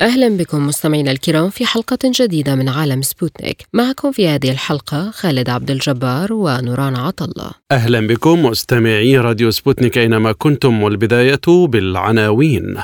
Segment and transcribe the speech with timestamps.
[0.00, 3.66] أهلا بكم مستمعينا الكرام في حلقة جديدة من عالم سبوتنيك.
[3.72, 7.50] معكم في هذه الحلقة خالد عبد الجبار ونوران عطلة.
[7.72, 12.76] أهلا بكم مستمعي راديو سبوتنيك أينما كنتم والبداية بالعناوين.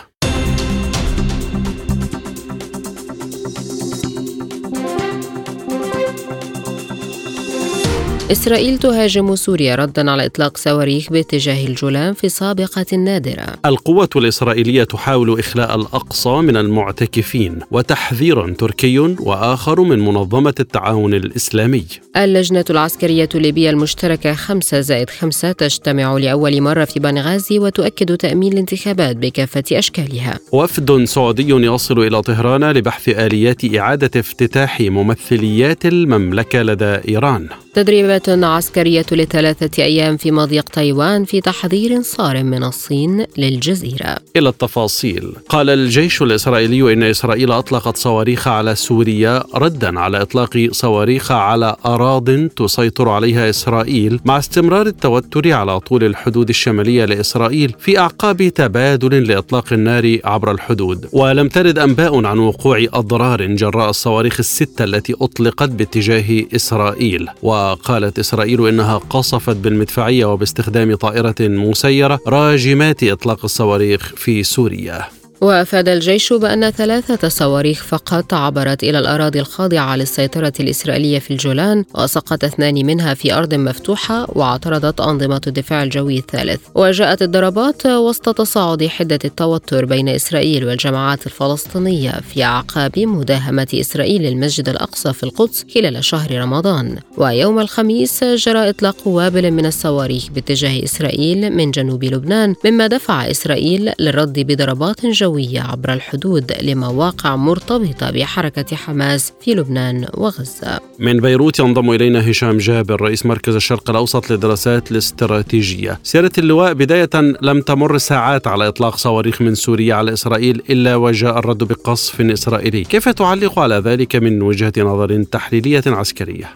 [8.35, 13.47] إسرائيل تهاجم سوريا ردا على إطلاق صواريخ باتجاه الجولان في سابقة نادرة.
[13.67, 21.85] القوة الإسرائيلية تحاول إخلاء الأقصى من المعتكفين وتحذير تركي وآخر من منظمة التعاون الإسلامي.
[22.17, 29.17] اللجنة العسكرية الليبية المشتركة 5 زائد 5 تجتمع لأول مرة في بنغازي وتؤكد تأمين الانتخابات
[29.17, 30.39] بكافة أشكالها.
[30.53, 37.49] وفد سعودي يصل إلى طهران لبحث آليات إعادة افتتاح ممثليات المملكة لدى إيران.
[37.75, 44.17] تدريبات عسكرية لثلاثة أيام في مضيق تايوان في تحذير صارم من الصين للجزيرة.
[44.37, 51.33] إلى التفاصيل قال الجيش الإسرائيلي إن إسرائيل أطلقت صواريخ على سوريا ردا على إطلاق صواريخ
[51.33, 58.49] على أراض تسيطر عليها إسرائيل مع استمرار التوتر على طول الحدود الشمالية لإسرائيل في أعقاب
[58.49, 61.09] تبادل لإطلاق النار عبر الحدود.
[61.13, 67.29] ولم ترد أنباء عن وقوع أضرار جراء الصواريخ الستة التي أطلقت باتجاه إسرائيل.
[67.73, 75.24] وقالت إسرائيل إنها قصفت بالمدفعية وباستخدام طائرة مسيرة راجمات إطلاق الصواريخ في سوريا.
[75.45, 82.45] وأفاد الجيش بأن ثلاثة صواريخ فقط عبرت إلى الأراضي الخاضعة للسيطرة الإسرائيلية في الجولان وسقط
[82.45, 86.61] اثنان منها في أرض مفتوحة واعترضت أنظمة الدفاع الجوي الثالث.
[86.75, 94.69] وجاءت الضربات وسط تصاعد حدة التوتر بين إسرائيل والجماعات الفلسطينية في أعقاب مداهمة إسرائيل المسجد
[94.69, 96.99] الأقصى في القدس خلال شهر رمضان.
[97.17, 103.93] ويوم الخميس جرى إطلاق وابل من الصواريخ باتجاه إسرائيل من جنوب لبنان مما دفع إسرائيل
[104.01, 110.81] للرد بضربات جوية جوية عبر الحدود لمواقع مرتبطة بحركة حماس في لبنان وغزة.
[110.99, 115.99] من بيروت ينضم إلينا هشام جابر رئيس مركز الشرق الأوسط للدراسات الاستراتيجية.
[116.03, 117.11] سيرة اللواء بداية
[117.43, 122.85] لم تمر ساعات على إطلاق صواريخ من سوريا على إسرائيل إلا وجاء الرد بقصف إسرائيلي.
[122.85, 126.47] كيف تعلق على ذلك من وجهة نظر تحليلية عسكرية؟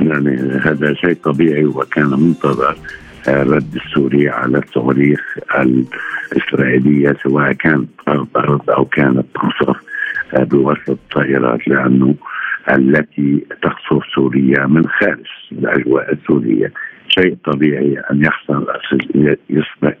[0.00, 2.76] يعني هذا شيء طبيعي وكان منتظر.
[3.28, 5.20] الرد السوري على الصواريخ
[5.58, 9.76] الإسرائيلية سواء كانت أرض أرض أو كانت قصف
[10.38, 12.14] بواسطة الطائرات لأنه
[12.70, 16.72] التي تقصف سوريا من خارج الأجواء السورية.
[17.08, 18.66] شيء طبيعي أن يحصل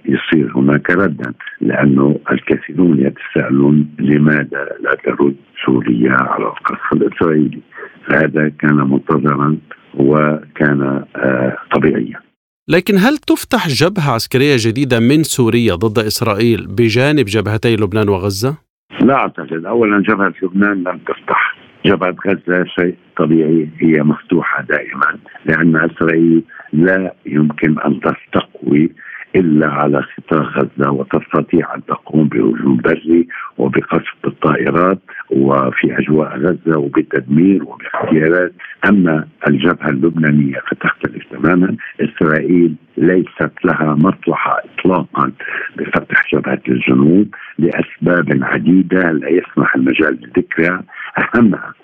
[0.04, 5.34] يصير هناك ردا لأنه الكثيرون يتساءلون لماذا لا ترد
[5.66, 7.60] سوريا على القصف الإسرائيلي؟
[8.06, 9.56] فهذا كان منتظرا
[9.94, 12.31] وكان آه طبيعيا.
[12.68, 18.56] لكن هل تفتح جبهة عسكرية جديدة من سوريا ضد إسرائيل بجانب جبهتي لبنان وغزة؟
[19.00, 19.64] لا أعتقد.
[19.64, 21.56] أولا جبهة لبنان لم تفتح.
[21.86, 28.92] جبهة غزة شيء طبيعي هي مفتوحة دائما لأن إسرائيل لا يمكن أن تستقوي
[29.36, 33.28] إلا على خطى غزة وتستطيع أن تقوم بهجوم بري
[33.58, 34.98] وبقصف الطائرات.
[35.32, 38.52] وفي أجواء غزة وبتدمير وباغتيالات
[38.88, 41.76] أما الجبهة اللبنانية فتختلف تماما.
[42.00, 45.32] إسرائيل ليست لها مصلحة اطلاقا
[45.76, 50.82] بفتح جبهة الجنوب لأسباب عديدة لا يسمح المجال بذكرها
[51.18, 51.74] اهمها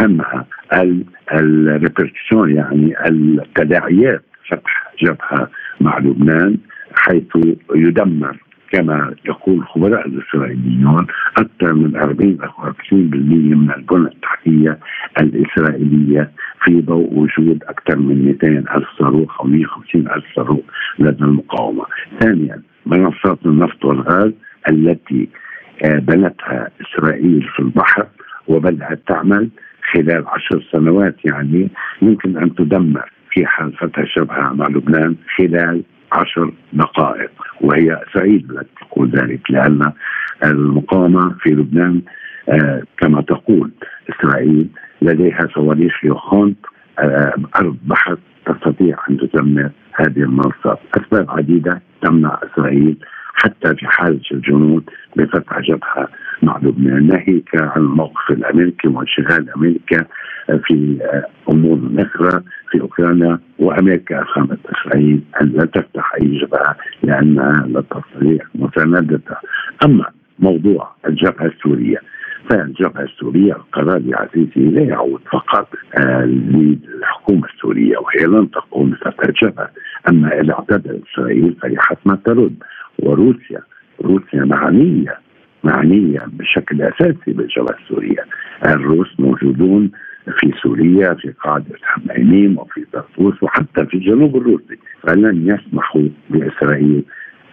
[0.00, 0.46] أهمها
[1.32, 6.56] الريبركسيون يعني التداعيات فتح جبهة مع لبنان
[6.94, 7.36] حيث
[7.74, 8.36] يدمر
[8.72, 11.06] كما يقول الخبراء الإسرائيليون
[11.38, 14.78] أكثر من 40 أو 50% من البنى التحتية
[15.20, 16.30] الإسرائيلية
[16.64, 20.60] في ضوء وجود أكثر من 200 ألف صاروخ أو 150 ألف صاروخ
[20.98, 21.84] لدى المقاومة.
[22.20, 24.32] ثانيا منصات النفط والغاز
[24.70, 25.28] التي
[25.84, 28.06] بنتها إسرائيل في البحر
[28.48, 29.48] وبدأت تعمل
[29.92, 31.68] خلال عشر سنوات يعني
[32.02, 35.82] يمكن أن تدمر في حال فتح شبهه مع لبنان خلال
[36.12, 37.30] عشر دقائق.
[37.60, 39.92] وهي سعيد لك تقول ذلك لأن
[40.44, 42.02] المقاومة في لبنان
[42.48, 43.70] آه كما تقول
[44.10, 44.68] إسرائيل
[45.02, 46.56] لديها صواريخ يوخونت
[46.98, 52.96] آه أرض بحر تستطيع أن تدمر هذه المنصات أسباب عديدة تمنع إسرائيل
[53.42, 56.08] حتى في حالة الجنود بفتح جبهة
[56.42, 57.06] مع لبنان.
[57.06, 60.04] ناهيك عن الموقف الأمريكي وانشغال أمريكا
[60.64, 60.98] في
[61.50, 68.38] أمور أخرى في أوكرانيا وأمريكا افهمت اسرائيل أن لا تفتح أي جبهة لأنها لا تستطيع
[68.54, 69.40] مساندتها
[69.84, 70.04] أما
[70.38, 71.98] موضوع الجبهة السورية
[72.50, 75.68] فالجبهة السورية القرار يا عزيزي لا يعود فقط
[76.00, 79.70] آه للحكومة السورية وهي لن تقوم بفتح جبهة.
[80.08, 82.56] أما إذا اعتدت إسرائيل فهي حتما ترد.
[83.02, 83.60] وروسيا.
[84.00, 85.18] روسيا معنية
[85.64, 88.24] معنية بشكل أساسي بالجبهة السورية.
[88.66, 89.90] الروس موجودون
[90.38, 94.78] في سوريا في قاعدة حميميم وفي طرطوس وحتى في الجنوب الروسي.
[95.02, 97.04] فلن يسمحوا لإسرائيل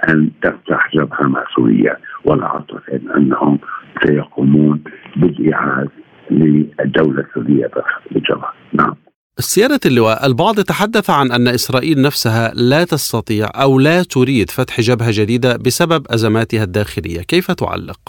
[0.10, 3.60] أن تفتح جبهة مع سوريا ولا أعتقد أنهم
[4.04, 4.84] سيقومون
[5.16, 5.90] بالإعادة
[6.32, 7.72] للدولة السورية
[8.12, 8.96] بالجبهة نعم.
[9.40, 15.10] سيادة اللواء البعض تحدث عن أن إسرائيل نفسها لا تستطيع أو لا تريد فتح جبهة
[15.12, 18.00] جديدة بسبب أزماتها الداخلية كيف تعلق؟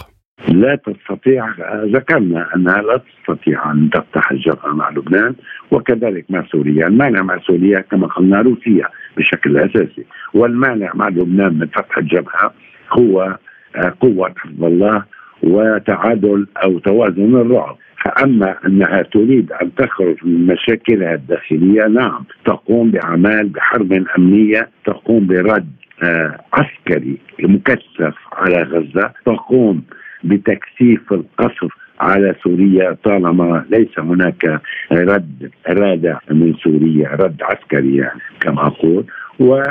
[0.48, 1.46] لا تستطيع
[1.84, 5.34] ذكرنا أنها لا تستطيع أن تفتح الجبهة مع لبنان
[5.70, 11.66] وكذلك مع سوريا، المانع مع سوريا كما قلنا روسيا بشكل أساسي، والمانع مع لبنان من
[11.66, 12.54] فتح الجبهة
[12.92, 13.38] هو
[13.76, 15.04] آه، قوة حزب الله
[15.42, 17.76] وتعادل أو توازن الرعب.
[18.04, 25.72] فأما أنها تريد أن تخرج من مشاكلها الداخلية نعم تقوم باعمال بحرب أمنية تقوم برد
[26.02, 29.82] آه عسكري مكثف على غزة تقوم
[30.24, 31.70] بتكثيف القصف
[32.00, 34.60] على سوريا طالما ليس هناك
[34.92, 39.04] رد رادع من سوريا رد عسكري يعني كما أقول
[39.38, 39.62] و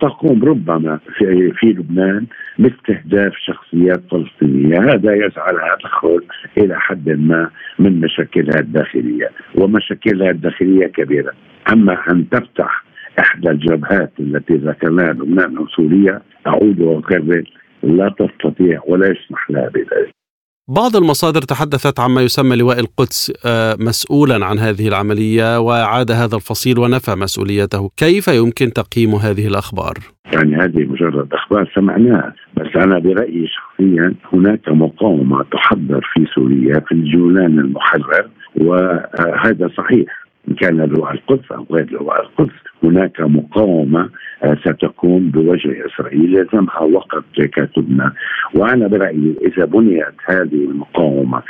[0.00, 2.26] تقوم ربما في, في لبنان
[2.58, 6.22] باستهداف شخصيات فلسطينية، هذا يجعلها تخرج
[6.58, 11.32] إلى حد ما من مشاكلها الداخلية، ومشاكلها الداخلية كبيرة،
[11.72, 12.84] أما أن تفتح
[13.18, 17.44] إحدى الجبهات التي ذكرناها لبنان أو سوريا أعود وأكرر
[17.82, 20.21] لا تستطيع ولا يسمح لها بذلك.
[20.68, 26.78] بعض المصادر تحدثت عما يسمى لواء القدس آه، مسؤولا عن هذه العملية وعاد هذا الفصيل
[26.78, 29.94] ونفى مسؤوليته، كيف يمكن تقييم هذه الأخبار؟
[30.32, 36.92] يعني هذه مجرد أخبار سمعناها، بس أنا برأيي شخصيا هناك مقاومة تحضر في سوريا في
[36.92, 40.06] الجولان المحرر وهذا صحيح
[40.48, 44.08] إن كان لواء القدس أو غير لواء القدس هناك مقاومة
[44.42, 48.12] ستقوم بوجه إسرائيل يلزمها وقت كتبنا
[48.54, 51.42] وأنا برأيي إذا بنيت هذه المقاومة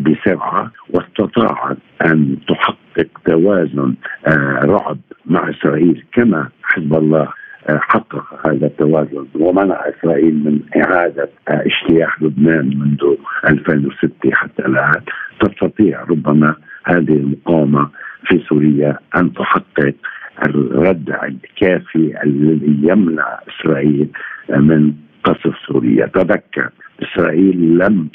[0.00, 1.76] بسرعة واستطاعت
[2.06, 3.94] أن تحقق توازن
[4.26, 7.28] آه، رعب مع إسرائيل كما حزب الله
[7.68, 13.16] آه، حقق هذا التوازن ومنع إسرائيل من إعادة اجتياح لبنان منذ
[13.48, 15.00] 2006 حتى الآن.
[15.40, 16.54] تستطيع ربما
[16.84, 17.88] هذه المقاومة
[18.26, 19.94] في سوريا أن تحقق
[20.46, 24.08] الردع الكافي الذي يمنع إسرائيل
[24.50, 24.92] من
[25.24, 26.06] قصف سوريا.
[26.06, 26.70] تذكر
[27.02, 28.08] إسرائيل لم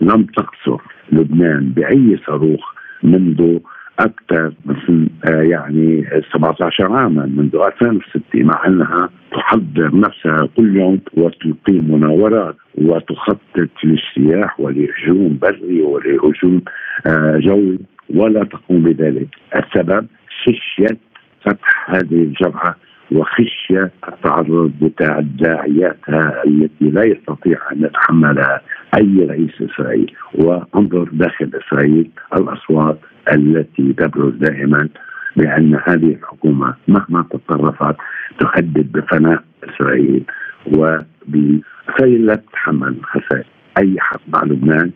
[0.00, 0.80] لم تقصف
[1.12, 3.58] لبنان بأي صاروخ منذ
[3.98, 6.04] أكثر من يعني
[6.34, 15.38] 17 عاما منذ 2006 مع أنها تحضر نفسها كل يوم وتقيم مناورات وتخطط للسياح ولهجوم
[15.42, 16.62] بري ولهجوم
[17.06, 17.78] آه، جوي
[18.14, 19.28] ولا تقوم بذلك.
[19.56, 20.06] السبب
[20.42, 20.96] خشية
[21.44, 22.76] فتح هذه الجبهة
[23.12, 28.60] وخشية التعرض لتداعياتها التي لا يستطيع أن يتحملها
[28.98, 30.12] أي رئيس إسرائيل.
[30.34, 32.98] وانظر داخل إسرائيل الأصوات
[33.32, 34.88] التي تبرز دائما
[35.36, 37.96] بأن هذه الحكومة مهما تطرفت
[38.38, 40.24] تهدد بفناء إسرائيل
[40.66, 43.46] وبخير لا تتحمل خسائر
[43.78, 44.90] أي حق مع لبنان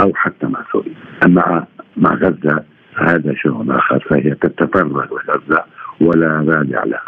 [0.00, 0.94] أو حتى مع سوريا.
[1.26, 1.66] أما
[1.96, 2.64] مع غزة
[2.96, 5.64] هذا شيء آخر فهي تتفرغ لغزة
[6.00, 7.02] ولا رادع لها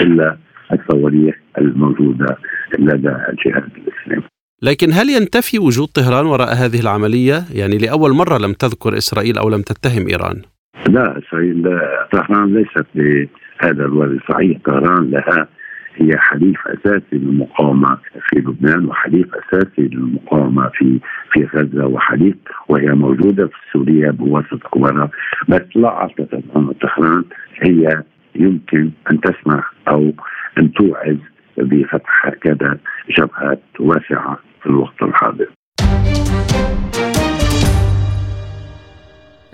[0.00, 0.36] إلا
[0.72, 2.36] الصواريخ الموجودة
[2.78, 4.24] لدى الجهاد الإسلامي
[4.62, 9.48] لكن هل ينتفي وجود طهران وراء هذه العملية؟ يعني لأول مرة لم تذكر إسرائيل أو
[9.48, 10.42] لم تتهم إيران
[10.88, 11.80] لا إسرائيل
[12.12, 15.48] طهران ليست بهذا الوضع صحيح طهران لها
[15.96, 17.98] هي حليف أساسي للمقاومة
[18.28, 21.00] في لبنان وحليف أساسي للمقاومة في
[21.32, 22.36] في غزة وحليف
[22.68, 25.10] وهي موجودة في سوريا بواسطة قواها
[25.48, 27.24] بس لا أعتقد أن طهران
[27.62, 28.02] هي
[28.34, 30.12] يمكن أن تسمح أو
[30.58, 31.16] أن توعز
[31.58, 32.78] بفتح هكذا
[33.18, 35.46] جبهات واسعة في الوقت الحاضر.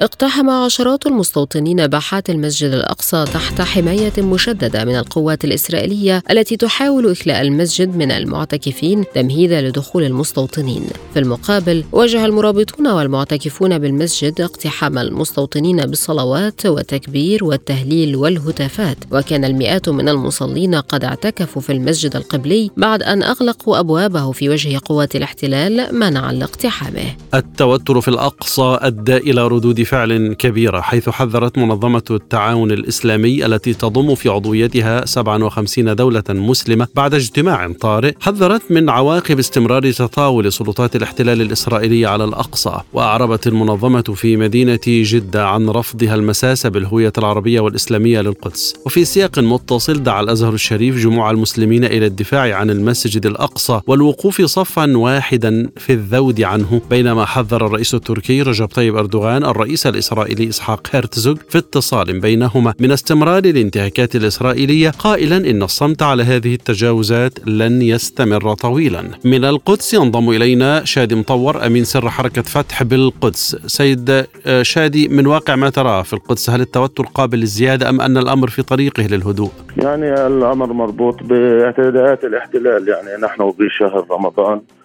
[0.01, 7.41] اقتحم عشرات المستوطنين باحات المسجد الأقصى تحت حماية مشددة من القوات الإسرائيلية التي تحاول إخلاء
[7.41, 10.83] المسجد من المعتكفين تمهيدا لدخول المستوطنين.
[11.15, 20.09] في المقابل واجه المرابطون والمعتكفون بالمسجد اقتحام المستوطنين بالصلوات والتكبير والتهليل والهتافات، وكان المئات من
[20.09, 26.33] المصلين قد اعتكفوا في المسجد القبلي بعد أن أغلقوا أبوابه في وجه قوات الاحتلال منعا
[26.33, 27.17] لاقتحامه.
[27.35, 34.15] التوتر في الأقصى أدى إلى ردود فعل كبيرة حيث حذرت منظمة التعاون الإسلامي التي تضم
[34.15, 41.43] في عضويتها 57 دولة مسلمة بعد اجتماع طارئ حذرت من عواقب استمرار تطاول سلطات الاحتلال
[41.43, 42.81] الإسرائيلي على الأقصى.
[42.93, 48.75] وأعربت المنظمة في مدينة جدة عن رفضها المساس بالهوية العربية والإسلامية للقدس.
[48.87, 54.97] وفي سياق متصل دعا الأزهر الشريف جموع المسلمين إلى الدفاع عن المسجد الأقصى والوقوف صفا
[54.97, 56.81] واحدا في الذود عنه.
[56.91, 62.75] بينما حذر الرئيس التركي رجب طيب أردوغان الرئيس الإسرائيلي إسحاق هرتزوغ في اتصال بينهما.
[62.81, 69.05] من استمرار الانتهاكات الإسرائيلية قائلا إن الصمت على هذه التجاوزات لن يستمر طويلا.
[69.25, 73.57] من القدس ينضم إلينا شادي مطور أمين سر حركة فتح بالقدس.
[73.67, 78.17] سيد آه، شادي من واقع ما تراه في القدس؟ هل التوتر قابل للزيادة أم أن
[78.17, 82.89] الأمر في طريقه للهدوء؟ يعني الأمر مربوط باعتداءات الاحتلال.
[82.89, 84.80] يعني نحن بشهر رمضان آه،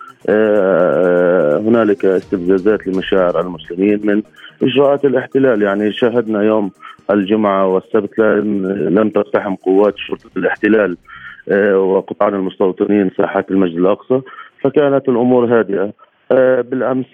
[1.59, 4.21] هنالك استفزازات لمشاعر المسلمين من
[4.63, 5.61] إجراءات الاحتلال.
[5.61, 6.71] يعني شاهدنا يوم
[7.11, 8.19] الجمعة والسبت
[8.89, 10.97] لم تقتحم قوات شرطة الاحتلال
[11.49, 14.21] آه، وقطعان المستوطنين ساحات المسجد الأقصى
[14.61, 15.93] فكانت الأمور هادئة.
[16.31, 17.05] آه، بالأمس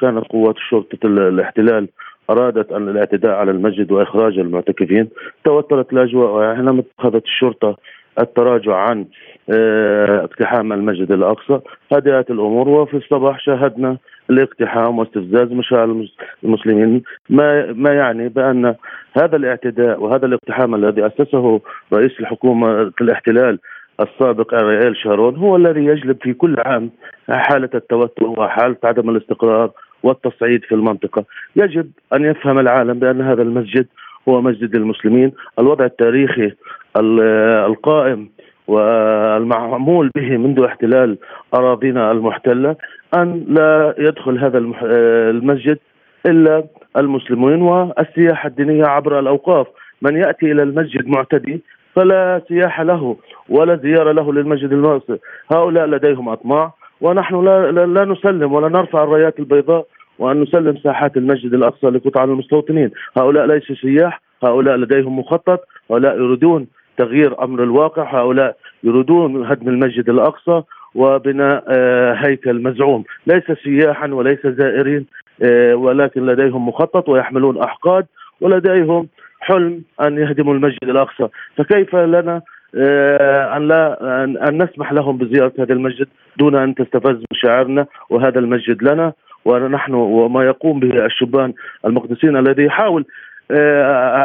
[0.00, 1.88] كانت قوات شرطة الاحتلال
[2.30, 5.08] أرادت أن الاعتداء على المسجد وإخراج المعتكفين.
[5.44, 7.76] توترت الأجواء حينما اتخذت الشرطة
[8.18, 9.06] التراجع عن
[9.50, 11.60] آه، اقتحام المسجد الأقصى.
[11.92, 13.96] هدأت الأمور وفي الصباح شاهدنا
[14.30, 16.06] الاقتحام واستفزاز مشاعر
[16.44, 17.02] المسلمين.
[17.30, 18.74] ما ما يعني بأن
[19.16, 21.60] هذا الاعتداء وهذا الاقتحام الذي أسسه
[21.92, 23.58] رئيس الحكومة الاحتلال
[24.00, 26.90] السابق ارييل شارون هو الذي يجلب في كل عام
[27.28, 29.70] حالة التوتر وحالة عدم الاستقرار
[30.02, 31.24] والتصعيد في المنطقة،
[31.56, 33.86] يجب أن يفهم العالم بأن هذا المسجد
[34.28, 36.52] هو مسجد المسلمين، الوضع التاريخي
[36.96, 38.28] القائم
[38.66, 41.18] والمعمول به منذ احتلال
[41.54, 42.76] أراضينا المحتلة
[43.14, 45.78] أن لا يدخل هذا المسجد
[46.26, 46.64] إلا
[46.96, 49.66] المسلمين والسياحة الدينية عبر الأوقاف،
[50.02, 51.60] من يأتي إلى المسجد معتدي
[51.94, 53.16] فلا سياحه له
[53.48, 55.18] ولا زيارة له للمسجد المقصد،
[55.52, 59.86] هؤلاء لديهم أطماع ونحن لا, لا نسلم ولا نرفع الرايات البيضاء
[60.18, 66.66] وأن نسلم ساحات المسجد الأقصى لقطع المستوطنين، هؤلاء ليسوا سياح، هؤلاء لديهم مخطط، هؤلاء يريدون
[66.96, 68.20] تغيير أمر الواقع.
[68.20, 70.62] هؤلاء يريدون هدم المسجد الأقصى
[70.94, 73.04] وبناء آه، هيكل مزعوم.
[73.26, 75.06] ليس سياحا وليس زائرين
[75.42, 78.06] آه، ولكن لديهم مخطط ويحملون أحقاد
[78.40, 79.08] ولديهم
[79.40, 81.28] حلم أن يهدموا المسجد الأقصى.
[81.56, 82.42] فكيف لنا
[82.74, 86.06] آه، أن لا أن نسمح لهم بزيارة هذا المسجد
[86.38, 89.12] دون أن تستفز مشاعرنا وهذا المسجد لنا؟
[89.44, 91.52] ونحن وما يقوم به الشبان
[91.86, 93.04] المقدسين الذي يحاول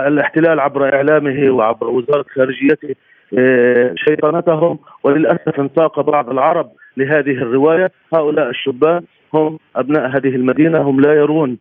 [0.08, 2.96] الاحتلال عبر إعلامه وعبر وزارة خارجيته
[3.38, 7.92] آه، شيطنتهم وللأسف انساق بعض العرب لهذه الرواية.
[8.14, 9.02] هؤلاء الشبان
[9.34, 11.58] هم أبناء هذه المدينة هم لا يرون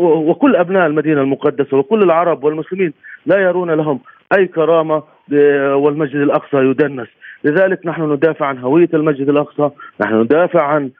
[0.00, 2.92] وكل أبناء المدينة المقدسة وكل العرب والمسلمين
[3.26, 4.00] لا يرون لهم
[4.38, 5.02] أي كرامة
[5.34, 7.08] آه، والمسجد الأقصى يدنس.
[7.44, 9.70] لذلك نحن ندافع عن هوية المسجد الأقصى
[10.00, 10.90] نحن ندافع عن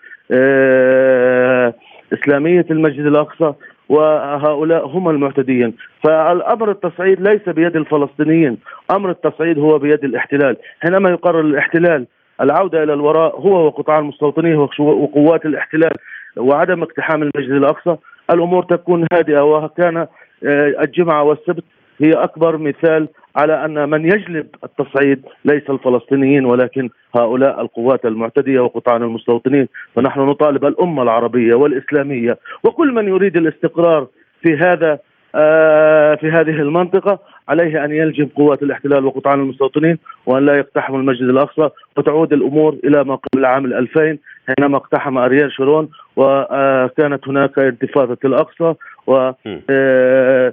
[2.13, 3.53] إسلامية المسجد الأقصى.
[3.89, 5.75] وهؤلاء هم المعتدين.
[6.05, 8.59] فالأمر التصعيد ليس بيد الفلسطينيين.
[8.91, 10.57] أمر التصعيد هو بيد الاحتلال.
[10.81, 12.07] حينما يقرر الاحتلال
[12.41, 15.93] العودة إلى الوراء هو وقطاع المستوطنين وقوات الاحتلال
[16.37, 17.97] وعدم اقتحام المسجد الأقصى
[18.31, 19.97] الأمور تكون هادئة وكان
[20.45, 21.65] آه، الجمعة والسبت
[22.01, 29.03] هي أكبر مثال على أن من يجلب التصعيد ليس الفلسطينيين ولكن هؤلاء القوات المعتدية وقطعان
[29.03, 29.69] المستوطنين.
[29.95, 34.07] فنحن نطالب الأمة العربية والإسلامية وكل من يريد الاستقرار
[34.43, 34.99] في هذا
[35.39, 41.29] آه، في هذه المنطقة عليه أن يلجم قوات الاحتلال وقطعان المستوطنين وأن لا يقتحموا المسجد
[41.29, 48.19] الأقصى وتعود الأمور إلى ما قبل عام 2000 حينما اقتحم أريال شرون وكانت هناك انتفاضة
[48.25, 48.75] الأقصى
[49.07, 50.53] وكانت آه،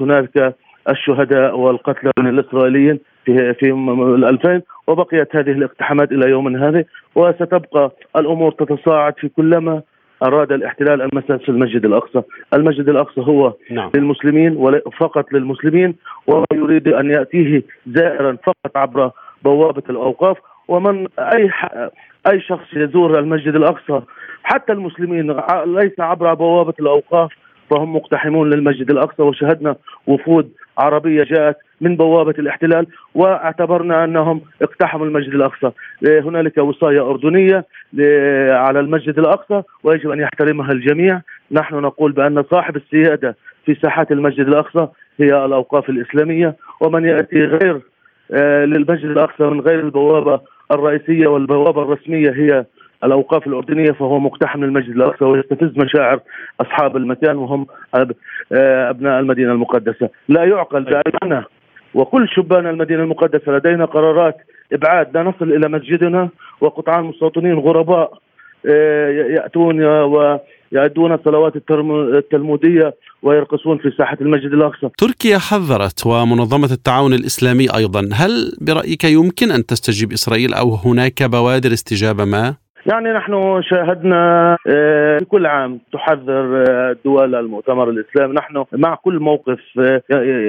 [0.00, 0.54] هناك
[0.88, 8.52] الشهداء والقتلى من الإسرائيليين في في 2000 وبقيت هذه الاقتحامات إلى يومنا هذا وستبقى الأمور
[8.52, 9.82] تتصاعد في كلما
[10.22, 12.22] أراد الاحتلال المساس في المسجد الأقصى،
[12.54, 13.90] المسجد الأقصى هو نعم.
[13.94, 15.94] للمسلمين فقط للمسلمين
[16.26, 19.10] ويريد أن يأتيه زائرا فقط عبر
[19.44, 20.36] بوابة الأوقاف
[20.68, 21.50] ومن أي
[22.32, 24.00] أي شخص يزور المسجد الأقصى
[24.42, 25.36] حتى المسلمين
[25.66, 27.32] ليس عبر بوابة الأوقاف
[27.70, 29.76] فهم مقتحمون للمسجد الأقصى وشهدنا
[30.06, 35.70] وفود عربية جاءت من بوابة الاحتلال واعتبرنا أنهم اقتحموا المسجد الأقصى،
[36.06, 37.64] هنالك وصاية أردنية
[38.50, 44.48] على المسجد الأقصى ويجب أن يحترمها الجميع، نحن نقول بأن صاحب السيادة في ساحات المسجد
[44.48, 44.88] الأقصى
[45.20, 47.80] هي الأوقاف الإسلامية ومن يأتي غير
[48.32, 50.40] آه، للمسجد الأقصى من غير البوابة
[50.72, 52.64] الرئيسية والبوابة الرسمية هي
[53.04, 56.20] الأوقاف الأردنية فهو مقتحم للمسجد الأقصى ويستفز مشاعر
[56.60, 57.66] أصحاب المكان وهم
[58.52, 61.44] أبناء المدينة المقدسة، لا يعقل باننا
[61.94, 64.36] وكل شبان المدينة المقدسة لدينا قرارات
[64.72, 66.28] إبعاد لا نصل إلى مسجدنا
[66.60, 68.18] وقطعان مستوطنين غرباء
[69.34, 71.52] يأتون ويؤدون الصلوات
[71.90, 74.88] التلمودية ويرقصون في ساحة المسجد الأقصى.
[74.98, 81.72] تركيا حذرت ومنظمة التعاون الإسلامي أيضا، هل برأيك يمكن أن تستجيب إسرائيل أو هناك بوادر
[81.72, 88.34] استجابة ما؟ يعني نحن شاهدنا آه، في كل عام تحذر آه، دول المؤتمر الإسلامي.
[88.34, 90.02] نحن مع كل موقف آه،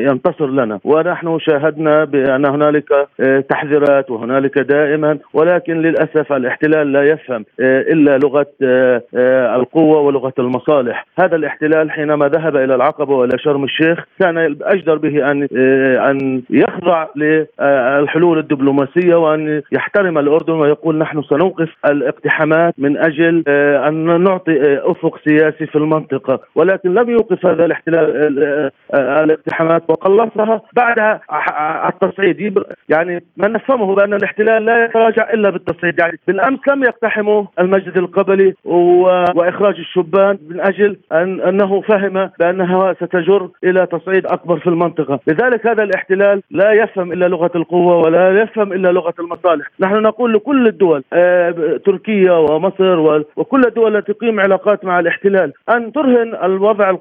[0.09, 0.79] ينتصر لنا.
[0.83, 3.07] ونحن شاهدنا بأن هنالك
[3.49, 5.17] تحذيرات وهنالك دائما.
[5.33, 8.47] ولكن للأسف الاحتلال لا يفهم إلا لغة
[9.55, 11.05] القوة ولغة المصالح.
[11.19, 15.47] هذا الاحتلال حينما ذهب إلى العقبة وإلى شرم الشيخ كان أجدر به أن
[16.09, 23.87] أن يخضع للحلول الدبلوماسية وأن يحترم الأردن ويقول نحن سنوقف الاقتصاد اقتحامات من أجل آه،
[23.87, 26.39] أن نعطي آه، أفق سياسي في المنطقة.
[26.55, 31.19] ولكن لم يوقف هذا الاحتلال آه، الاقتحامات وقلصها بعد
[31.93, 32.63] التصعيد.
[32.89, 35.99] يعني ما نفهمه بأن الاحتلال لا يتراجع إلا بالتصعيد.
[35.99, 38.53] يعني بالأمس لم يقتحموا المسجد القبلي
[39.35, 45.19] وإخراج الشبان من أجل أن أنه فهم بانها ستجر إلى تصعيد أكبر في المنطقة.
[45.27, 49.67] لذلك هذا الاحتلال لا يفهم إلا لغة القوة ولا يفهم إلا لغة المصالح.
[49.79, 51.03] نحن نقول لكل الدول
[51.85, 55.53] تركيا تركيا ومصر وكل الدول التي تقيم علاقات مع الاحتلال.
[55.75, 56.95] أن ترهن الوضع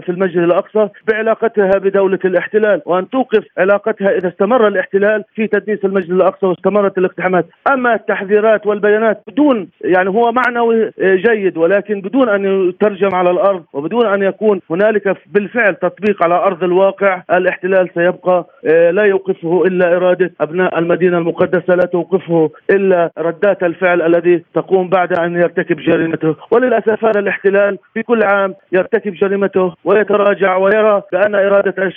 [0.00, 6.10] في المسجد الأقصى بعلاقتها بدولة الاحتلال وأن توقف علاقتها إذا استمر الاحتلال في تدنيس المسجد
[6.10, 7.46] الأقصى واستمرت الاقتحامات.
[7.72, 14.06] أما التحذيرات والبيانات بدون يعني هو معنوي جيد ولكن بدون أن يترجم على الأرض وبدون
[14.06, 20.32] أن يكون هنالك بالفعل تطبيق على أرض الواقع الاحتلال سيبقى آه، لا يوقفه إلا إرادة
[20.40, 26.36] أبناء المدينة المقدسة لا توقفه إلا ردات الفعل التي الذي تقوم بعد أن يرتكب جريمته.
[26.50, 31.92] وللأسف هذا الاحتلال في كل عام يرتكب جريمته ويتراجع ويرى بأن إرادة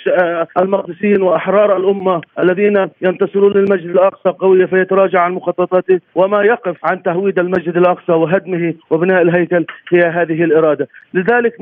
[0.58, 7.38] المقدسيين وأحرار الأمة الذين ينتصرون للمسجد الأقصى قوية فيتراجع عن مخططاته وما يقف عن تهويد
[7.38, 10.88] المسجد الأقصى وهدمه وبناء الهيكل هي هذه الإرادة.
[11.14, 11.52] لذلك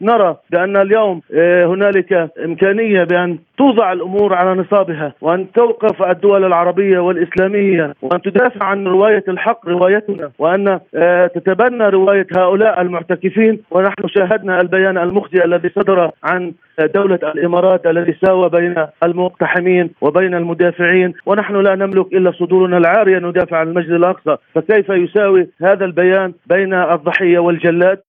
[0.00, 6.98] نرى بأن اليوم آه، هنالك إمكانية بأن توضع الأمور على نصابها وأن توقف الدول العربية
[6.98, 14.60] والإسلامية وأن تدافع عن رواية الحق روايتنا وأن آه، تتبنى رواية هؤلاء المعتكفين ونحن شاهدنا
[14.60, 16.52] البيان المخزي الذي صدر عن
[16.94, 23.56] دولة الإمارات الذي ساوى بين المقتحمين وبين المدافعين ونحن لا نملك إلا صدورنا العارية ندافع
[23.56, 28.00] عن المسجد الأقصى فكيف يساوي هذا البيان بين الضحية والجلاد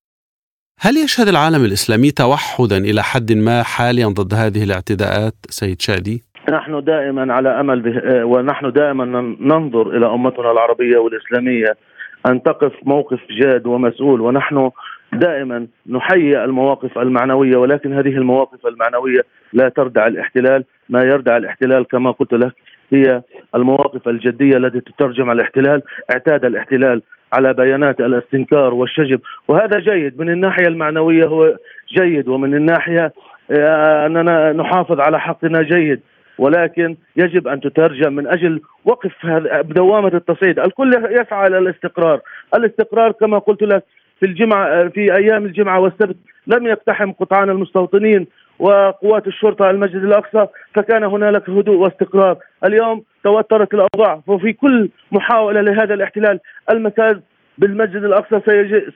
[0.82, 6.83] هل يشهد العالم الإسلامي توحدا إلى حد ما حاليا ضد هذه الاعتداءات سيد شادي؟ نحن
[6.83, 9.05] دائما على أمل به ونحن دائما
[9.39, 11.77] ننظر إلى أمتنا العربية والإسلامية
[12.25, 14.69] أن تقف موقف جاد ومسؤول ونحن
[15.13, 19.21] دائما نحيي المواقف المعنوية ولكن هذه المواقف المعنوية
[19.53, 22.51] لا تردع الاحتلال، ما يردع الاحتلال كما قلت لك
[22.93, 23.21] هي
[23.55, 25.81] المواقف الجدية التي تترجم الاحتلال،
[26.13, 27.01] اعتاد الاحتلال
[27.33, 29.19] على بيانات الاستنكار والشجب.
[29.47, 31.55] وهذا جيد من الناحية المعنوية هو
[31.97, 33.13] جيد ومن الناحية
[33.51, 35.99] آه، أننا نحافظ على حقنا جيد.
[36.39, 39.25] ولكن يجب أن تترجم من أجل وقف
[39.69, 42.21] بدوامه التصعيد، الكل يسعى إلى الاستقرار،
[42.56, 43.84] الاستقرار كما قلت لك
[44.19, 46.15] في الجمعه في أيام الجمعة والسبت
[46.47, 48.28] لم يقتحم قطعان المستوطنين
[48.60, 55.93] وقوات الشرطة المسجد الأقصى فكان هنالك هدوء واستقرار، اليوم توترت الأوضاع وفي كل محاولة لهذا
[55.93, 56.39] الاحتلال
[56.71, 57.21] المساجد
[57.58, 58.41] بالمسجد الأقصى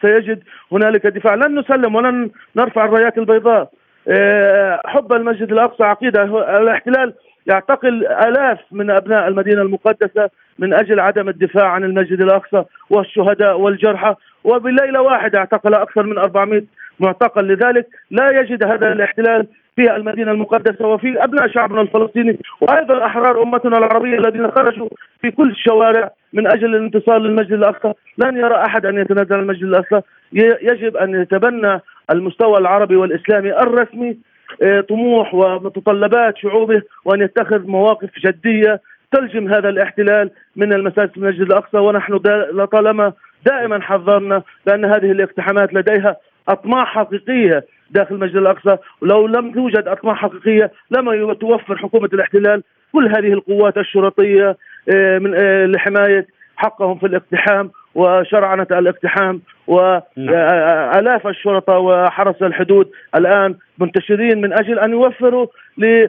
[0.01, 3.71] سيجد هنالك دفاع، لن نسلم ولن نرفع الرايات البيضاء.
[4.07, 6.23] آه، حب المسجد الأقصى عقيدة.
[6.61, 7.13] الاحتلال
[7.47, 10.29] يعتقل آلاف من أبناء المدينة المقدسة
[10.59, 14.15] من أجل عدم الدفاع عن المسجد الأقصى والشهداء والجرحى.
[14.43, 16.63] وبليلة واحدة اعتقل أكثر من 400
[16.99, 17.47] معتقل.
[17.47, 23.77] لذلك لا يجد هذا الاحتلال في المدينة المقدسة وفي أبناء شعبنا الفلسطيني وأيضا أحرار أمتنا
[23.77, 24.89] العربية الذين خرجوا
[25.21, 27.93] في كل الشوارع من أجل الانتصار للمسجد الأقصى.
[28.17, 30.01] لن يرى أحد أن يتنازل المسجد الأقصى.
[30.61, 34.17] يجب أن يتبنى المستوى العربي والإسلامي الرسمي
[34.89, 41.77] طموح ومتطلبات شعوبه وأن يتخذ مواقف جدية تلجم هذا الاحتلال من المساجد المسجد الأقصى.
[41.77, 42.13] ونحن
[42.53, 43.13] لطالما
[43.45, 46.15] دائما حذرنا بأن هذه الاقتحامات لديها
[46.47, 48.77] أطماع حقيقية داخل المسجد الأقصى.
[49.01, 52.63] ولو لم توجد أطماع حقيقية لما توفر حكومة الاحتلال
[52.93, 54.57] كل هذه القوات الشرطية
[54.95, 57.71] آه، من آه، لحماية حقهم في الاقتحام.
[57.95, 66.07] وشرعنة الاقتحام وآلاف الشرطة وحرس الحدود الآن منتشرين من أجل أن يوفروا ل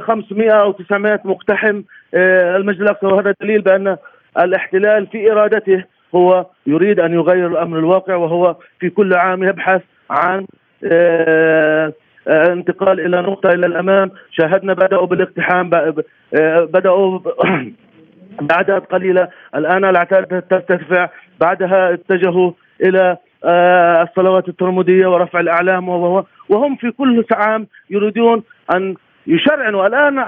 [0.00, 1.82] 500 أو 900 مقتحم
[2.14, 3.06] آه، المسجد الأقصى.
[3.06, 3.96] وهذا دليل بأن
[4.38, 10.46] الاحتلال في إرادته هو يريد أن يغير الأمر الواقع وهو في كل عام يبحث عن
[10.84, 11.92] آه،
[12.28, 14.10] آه، انتقال إلى نقطة إلى الأمام.
[14.30, 15.70] شاهدنا بدأوا بالاقتحام
[16.72, 17.18] بدأوا
[18.40, 21.08] باعداد قليله الآن الاعداد ترتفع
[21.40, 25.88] بعدها اتجهوا إلى آه، الصلوات الترمذية ورفع الأعلام
[26.48, 28.42] وهم في كل عام يريدون
[28.74, 28.94] أن
[29.26, 30.24] يشرعنوا الان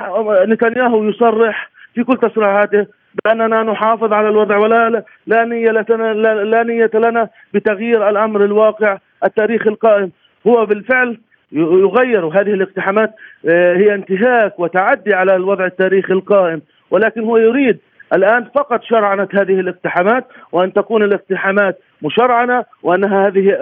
[0.52, 2.86] نتنياهو يصرح في كل تصريحاته
[3.24, 6.12] بأننا نحافظ على الوضع ولا لا نية لنا
[6.44, 10.12] لا نية لنا بتغيير الأمر الواقع التاريخي القائم.
[10.46, 11.18] هو بالفعل
[11.52, 13.14] يغير هذه الاقتحامات
[13.48, 17.78] آه، هي انتهاك وتعدي على الوضع التاريخي القائم ولكن هو يريد
[18.12, 23.59] الآن فقط شرعنه هذه الاقتحامات وأن تكون الاقتحامات مشرعنة وانها هذه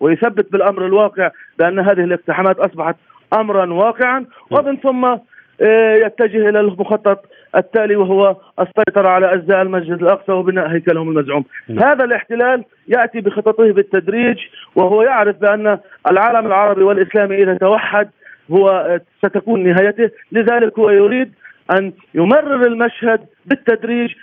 [0.00, 2.96] ويثبت بالأمر الواقع بأن هذه الاقتحامات أصبحت
[3.32, 5.04] امرا واقعا ومن ثم
[5.60, 7.24] آه، يتجه إلى المخطط
[7.56, 11.44] التالي وهو السيطرة على أجزاء المسجد الأقصى وبناء هيكلهم المزعوم.
[11.70, 14.38] هذا الاحتلال يأتي بخططه بالتدريج
[14.76, 15.78] وهو يعرف بأن
[16.10, 18.08] العالم العربي والإسلامي إذا توحد
[18.50, 21.32] هو آه، ستكون نهايته، لذلك هو يريد
[21.70, 24.14] ان يمرر المشهد بالتدريج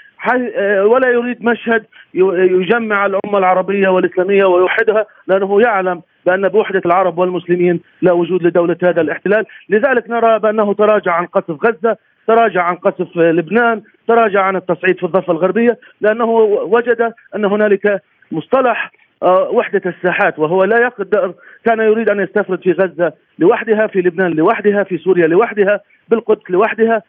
[0.57, 7.79] آه، ولا يريد مشهد يجمع الأمة العربية والإسلامية ويوحدها لأنه يعلم بأن بوحدة العرب والمسلمين
[8.01, 13.17] لا وجود لدولة هذا الاحتلال، لذلك نرى بأنه تراجع عن قصف غزة، تراجع عن قصف
[13.17, 16.25] لبنان، تراجع عن التصعيد في الضفة الغربية لأنه
[16.63, 18.01] وجد أن هنالك
[18.31, 18.91] مصطلح
[19.23, 21.33] آه، وحدة الساحات وهو لا يقدر
[21.65, 27.01] كان يريد أن يستفرد في غزة لوحدها في لبنان لوحدها في سوريا لوحدها بالقدس لوحدها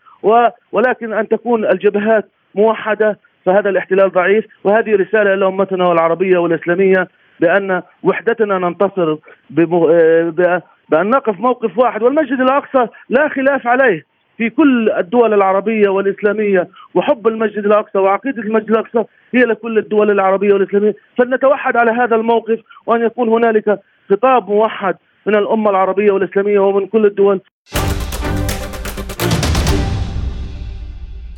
[0.72, 4.44] ولكن أن تكون الجبهات موحدة فهذا الاحتلال ضعيف.
[4.64, 7.08] وهذه رسالة لأمتنا العربية والإسلامية
[7.40, 9.16] بأن وحدتنا ننتصر
[9.50, 14.12] بأن نقف موقف واحد والمسجد الأقصى لا خلاف عليه.
[14.36, 19.04] في كل الدول العربية والإسلامية وحب المسجد الأقصى وعقيدة المسجد الأقصى
[19.34, 20.94] هي لكل الدول العربية والإسلامية.
[21.18, 23.80] فلنتوحد على هذا الموقف وأن يكون هنالك
[24.10, 27.40] خطاب موحد من الأمة العربية والإسلامية ومن كل الدول.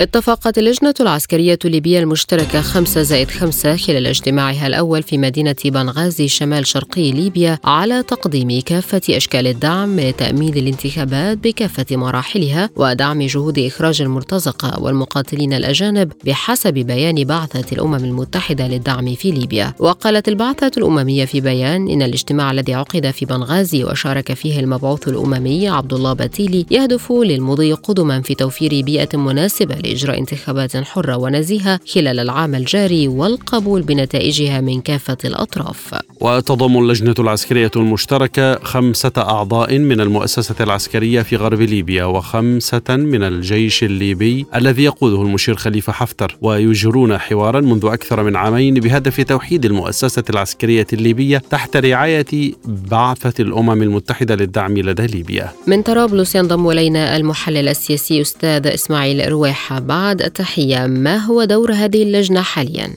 [0.01, 6.67] اتفقت اللجنة العسكرية الليبية المشتركة 5 زائد 5 خلال اجتماعها الأول في مدينة بنغازي شمال
[6.67, 14.83] شرقي ليبيا على تقديم كافة أشكال الدعم لتأمين الانتخابات بكافة مراحلها ودعم جهود إخراج المرتزقة
[14.83, 19.75] والمقاتلين الأجانب بحسب بيان بعثة الأمم المتحدة للدعم في ليبيا.
[19.79, 25.69] وقالت البعثة الأممية في بيان إن الاجتماع الذي عقد في بنغازي وشارك فيه المبعوث الأممي
[25.69, 32.21] عبد الله باتيلي يهدف للمضي قدما في توفير بيئة مناسبة لإجراء انتخابات حرة ونزيهة خلال
[32.21, 35.95] العام الجاري والقبول بنتائجها من كافة الأطراف.
[36.21, 43.85] وتضم اللجنة العسكرية المشتركة خمسة أعضاء من المؤسسة العسكرية في غرب ليبيا وخمسة من الجيش
[43.85, 50.25] الليبي الذي يقوده المشير خليفة حفتر ويجرون حوارا منذ أكثر من عامين بهدف توحيد المؤسسة
[50.31, 55.53] العسكرية الليبية تحت رعاية بعثة الأمم المتحدة للدعم لدى ليبيا.
[55.67, 59.74] من طرابلس ينضم إلينا المحلل السياسي أستاذ إسماعيل رواحة.
[59.81, 60.87] بعد التحية.
[60.87, 62.89] ما هو دور هذه اللجنة حاليا؟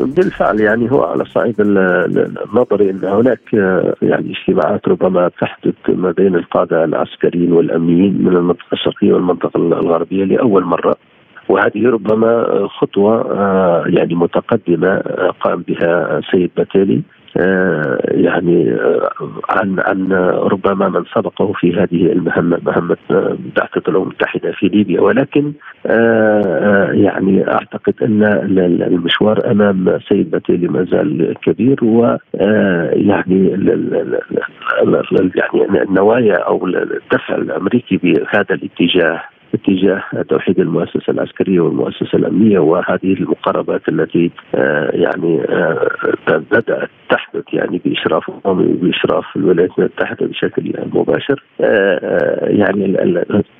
[0.00, 3.40] بالفعل يعني هو على الصعيد النظري إن هناك
[4.02, 10.64] يعني اجتماعات ربما تحدث ما بين القادة العسكريين والأمنيين من المنطقة الشرقية والمنطقة الغربية لأول
[10.64, 10.96] مرة.
[11.48, 12.46] وهذه ربما
[12.78, 13.26] خطوة
[13.86, 14.98] يعني متقدمة
[15.40, 19.10] قام بها سيد باتيلي آه، يعني آه،
[19.48, 20.12] عن عن
[20.52, 22.96] ربما من سبقه في هذه المهمة مهمة
[23.56, 25.00] بعثه الأمم المتحدة في ليبيا.
[25.00, 25.52] ولكن
[25.86, 28.22] آه، يعني أعتقد أن
[28.82, 32.16] المشوار أمام سيد باتيلي ما زال كبير و
[32.92, 33.48] يعني
[35.36, 39.22] يعني النوايا أو الدفع الأمريكي بهذا الاتجاه
[39.54, 45.88] اتجاه توحيد المؤسسة العسكرية والمؤسسة الأمنية وهذه المقاربات التي آه، يعني آه،
[46.28, 51.42] بدأت تحدث يعني بإشراف باشراف الولايات المتحدة بشكل مباشر.
[51.60, 53.14] آه، يعني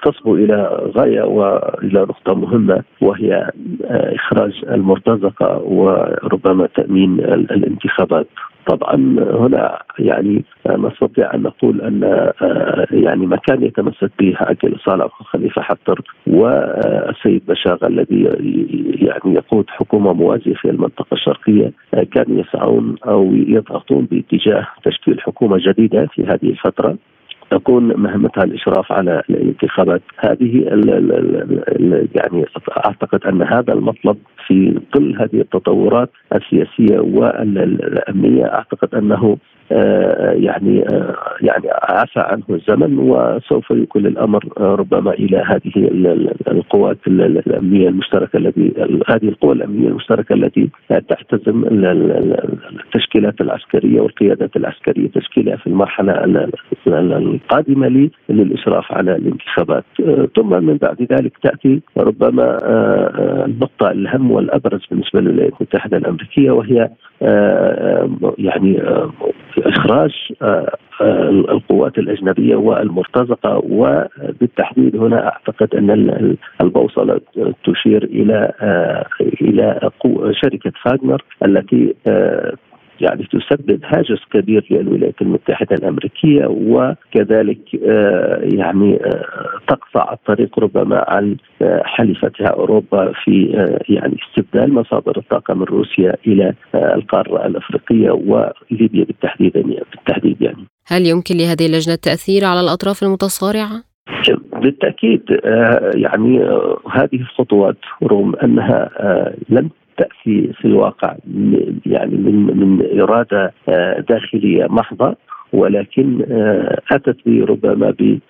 [0.05, 3.51] تصبو إلى غاية وإلى نقطة مهمة وهي
[3.91, 8.27] إخراج المرتزقة وربما تأمين الانتخابات.
[8.67, 15.23] طبعا هنا يعني نستطيع أن نقول أن آه، يعني ما كان يتمسك به عقل صالح
[15.23, 18.23] خليفة حفتر والسيد بشاغ الذي
[19.07, 25.57] يعني يقود حكومة موازية في المنطقة الشرقية آه، كانوا يسعون أو يضغطون باتجاه تشكيل حكومة
[25.61, 26.97] جديدة في هذه الفترة.
[27.51, 30.03] تكون مهمتها الإشراف على الانتخابات.
[30.19, 31.13] هذه ال ال
[31.69, 32.45] ال يعني
[32.87, 38.45] أعتقد أن هذا المطلب في ظل هذه التطورات السياسية والأمنية.
[38.45, 39.39] أعتقد أنه
[39.71, 40.85] يعني
[41.41, 45.73] يعني عفى عنه الزمن وسوف يكون الأمر ربما إلى هذه
[46.49, 48.73] القوات الأمنية المشتركة التي
[49.09, 50.71] هذه القوى الأمنية المشتركة التي
[51.09, 51.65] تحتزم
[52.85, 56.13] التشكيلات العسكرية والقيادات العسكرية تشكيلها في المرحلة
[56.87, 59.85] القادمة للاشراف على الانتخابات.
[60.37, 62.59] ثم من بعد ذلك تأتي ربما
[63.45, 66.89] النقطة الاهم والأبرز بالنسبة للولايات المتحدة الأمريكية وهي
[68.39, 68.83] يعني
[69.67, 70.11] إخراج
[71.51, 77.21] القوات الأجنبية والمرتزقة وبالتحديد هنا أعتقد أن البوصلة
[77.65, 78.53] تشير إلى
[79.43, 79.91] إلى
[80.33, 81.95] شركة فاغنر التي
[83.01, 87.75] يعني تسبب هاجس كبير للولايات المتحدة الأمريكية وكذلك
[88.43, 88.99] يعني
[89.69, 91.37] تقطع الطريق ربما عن
[91.85, 93.47] حليفتها أوروبا في
[93.89, 100.65] يعني استبدال مصادر الطاقة من روسيا إلى القارة الأفريقية وليبيا بالتحديد بالتحديد يعني.
[100.87, 103.91] هل يمكن لهذه اللجنة التأثير على الأطراف المتصارعة؟
[104.63, 105.23] بالتأكيد
[105.95, 106.39] يعني
[106.93, 108.91] هذه الخطوات رغم أنها
[109.49, 111.17] لم تأتي في الواقع
[111.87, 113.53] يعني من من إرادة
[114.09, 115.17] داخلية محضة
[115.53, 116.23] ولكن
[116.93, 118.21] أتت ربما ب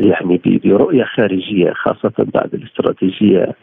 [0.00, 3.54] يعني برؤية خارجية خاصة بعد الاستراتيجية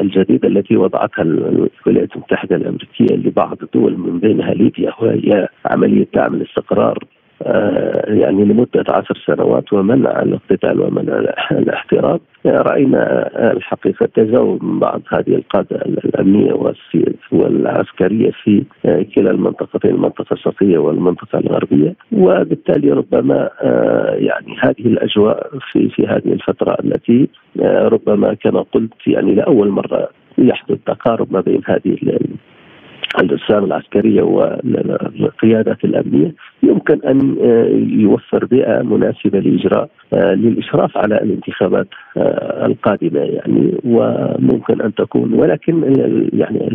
[0.00, 6.98] الجديدة التي وضعتها الولايات المتحدة الأمريكية لبعض الدول من بينها ليبيا وهي عملية دعم الاستقرار
[8.06, 11.18] يعني لمدة عشر سنوات ومنع الاقتتال ومنع
[11.50, 12.20] الاحتراب.
[12.46, 16.72] رأينا الحقيقة تجاوب بعض هذه القادة الأمنية
[17.32, 18.62] والعسكرية في
[19.14, 21.94] كلا المنطقتين المنطقة الشرقية والمنطقة الغربية.
[22.12, 23.50] وبالتالي ربما
[24.14, 27.28] يعني هذه الأجواء في في هذه الفترة التي
[27.66, 31.96] ربما كما قلت يعني لأول مرة يحدث تقارب ما بين هذه
[33.20, 36.34] الإسلام العسكرية والقيادات الأمنية.
[36.66, 37.36] يمكن أن
[38.00, 41.86] يوفر بيئة مناسبة لإجراء للإشراف على الانتخابات
[42.66, 45.32] القادمة يعني وممكن أن تكون.
[45.32, 45.82] ولكن
[46.32, 46.68] يعني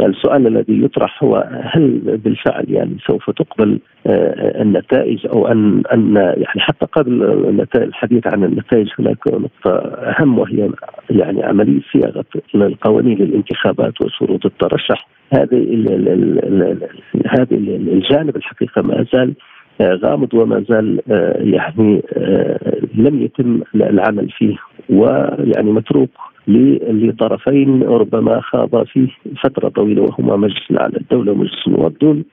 [0.00, 3.78] السؤال الذي يطرح هو هل بالفعل يعني سوف تقبل
[4.60, 7.22] النتائج أو أن أن يعني حتى قبل
[7.76, 10.70] الحديث عن النتائج هناك نقطة أهم وهي
[11.10, 15.08] يعني عملية صياغة القوانين للانتخابات وشروط الترشح.
[15.32, 15.86] هذه
[17.26, 17.56] هذا
[17.92, 19.34] الجانب الحقيقة ما زال
[19.82, 21.00] غامض وما زال
[21.54, 22.02] يعني
[22.94, 24.56] لم يتم العمل فيه
[24.90, 26.10] ويعني متروك.
[26.48, 29.08] لطرفين ربما خاض فيه
[29.42, 32.24] فترة طويلة وهما مجلس الأعلى الدولة ومجلس النواب دون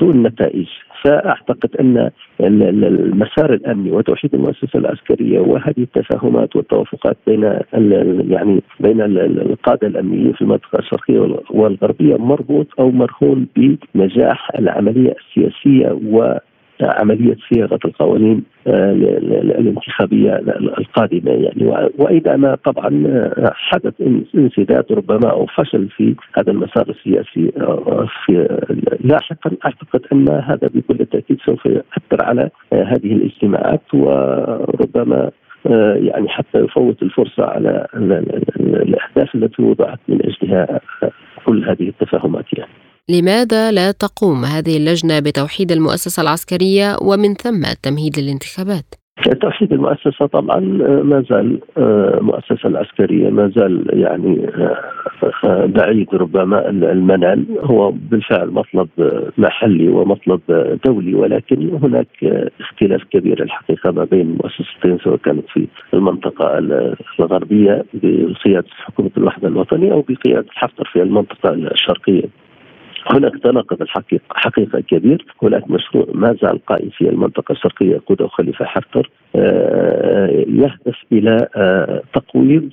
[0.00, 0.66] دون نتائج.
[1.04, 7.42] فأعتقد أن المسار الأمني وتوحيد المؤسسة العسكرية وهذه التفاهمات والتوافقات بين
[8.30, 13.46] يعني بين القادة الامنيين في المنطقة الشرقية والغربية مربوط أو مرهون
[13.94, 16.38] بنجاح العملية السياسية و
[16.82, 20.36] عملية صياغة القوانين آه، الانتخابية
[20.78, 23.94] القادمة يعني واذا ما طبعا آه، حدث
[24.34, 28.58] انسداد ربما أو فشل في هذا المسار السياسي آه، في
[29.00, 35.30] لاحقا أعتقد أن هذا بكل تأكيد سوف يؤثر على هذه الاجتماعات وربما
[35.94, 37.86] يعني حتى يفوت الفرصة على
[38.56, 40.80] الأهداف التي وضعت من أجلها
[41.44, 42.87] كل هذه التفاهمات يعني.
[43.10, 48.94] لماذا لا تقوم هذه اللجنة بتوحيد المؤسسة العسكرية ومن ثم التمهيد للانتخابات؟
[49.40, 50.60] توحيد المؤسسة طبعا
[51.02, 54.48] ما زال آه، مؤسسة العسكرية ما زال يعني
[55.44, 58.88] آه، بعيد ربما المنال هو بالفعل مطلب
[59.38, 60.40] محلي ومطلب
[60.84, 62.08] دولي ولكن هناك
[62.60, 66.58] اختلاف كبير الحقيقة ما بين المؤسستين سواء كانت في المنطقة
[67.20, 72.28] الغربية بقيادة حكومة الوحدة الوطنية أو بقيادة حفتر في المنطقة الشرقية
[73.06, 75.26] هناك تناقض الحقيقة حقيقة كبير.
[75.42, 82.02] هناك مشروع ما زال قائم في المنطقة الشرقية يقوده خليفة حفتر آه، يهدف إلى آه،
[82.14, 82.70] تقويض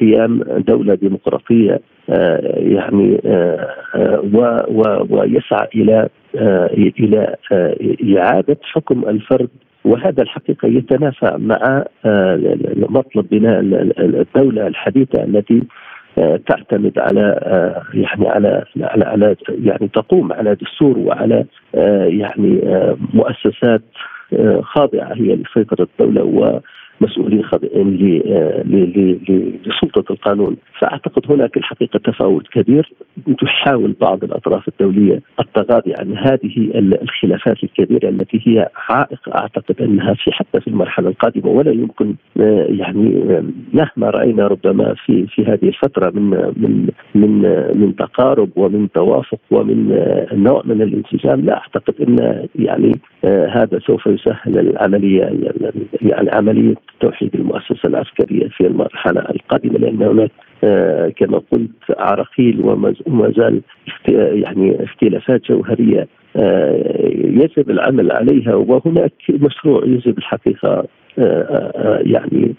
[0.00, 1.80] قيام دولة ديمقراطية
[2.10, 3.20] آه، يعني
[5.10, 6.08] ويسعى إلى
[6.98, 7.36] إلى
[8.18, 9.48] إعادة حكم الفرد.
[9.84, 11.84] وهذا الحقيقة يتنافى مع
[12.76, 13.60] مطلب بناء
[13.98, 15.66] الدولة الحديثة التي آه،
[16.46, 21.44] تعتمد على آه، يعني على على على يعني تقوم على دستور وعلى
[21.74, 22.60] آه، يعني
[23.14, 23.82] مؤسسات
[24.62, 26.22] خاضعة هي لسيطره الدولة
[27.02, 27.42] مسؤولين
[29.66, 30.56] لسلطة القانون.
[30.80, 32.92] فأعتقد هناك الحقيقة تفاوت كبير.
[33.42, 36.70] تحاول بعض الأطراف الدولية التغاضي عن هذه
[37.02, 42.14] الخلافات الكبيرة التي هي عائق أعتقد أنها في حتى في المرحلة القادمة ولا يمكن
[42.68, 43.24] يعني
[43.72, 47.42] مهما رأينا ربما في في هذه الفترة من من من
[47.74, 49.88] من تقارب ومن توافق ومن
[50.32, 52.92] نوع من الانسجام لا أعتقد أن يعني
[53.24, 55.22] هذا سوف يسهل العملية
[56.02, 60.30] يعني عمليه توحيد المؤسسة العسكرية في المرحلة القادمة لأن هناك
[61.16, 62.60] كما قلت عراقيل
[63.06, 63.60] وما زال
[64.08, 66.08] يعني اختلافات جوهرية
[67.14, 70.84] يجب العمل عليها وهناك مشروع يجب الحقيقة
[72.00, 72.54] يعني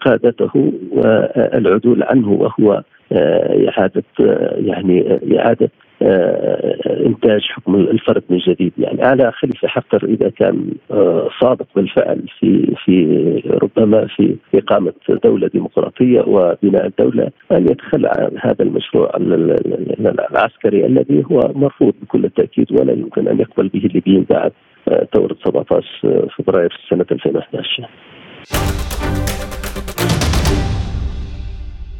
[0.00, 2.82] قادته والعدول عنه وهو
[3.68, 4.02] إعادة
[4.56, 5.70] يعني إعادة
[7.06, 8.72] إنتاج حكم الفرد من جديد.
[8.78, 10.70] يعني على خليفة حفتر إذا كان
[11.40, 12.96] صادق بالفعل في في
[13.62, 14.92] ربما في إقامة
[15.24, 19.10] دولة ديمقراطية وبناء الدولة أن يتخلى عن هذا المشروع
[20.30, 24.52] العسكري الذي هو مرفوض بكل التأكيد ولا يمكن أن يقبل به الليبيين بعد
[25.14, 27.88] ثورة 17 فبراير سنة 2011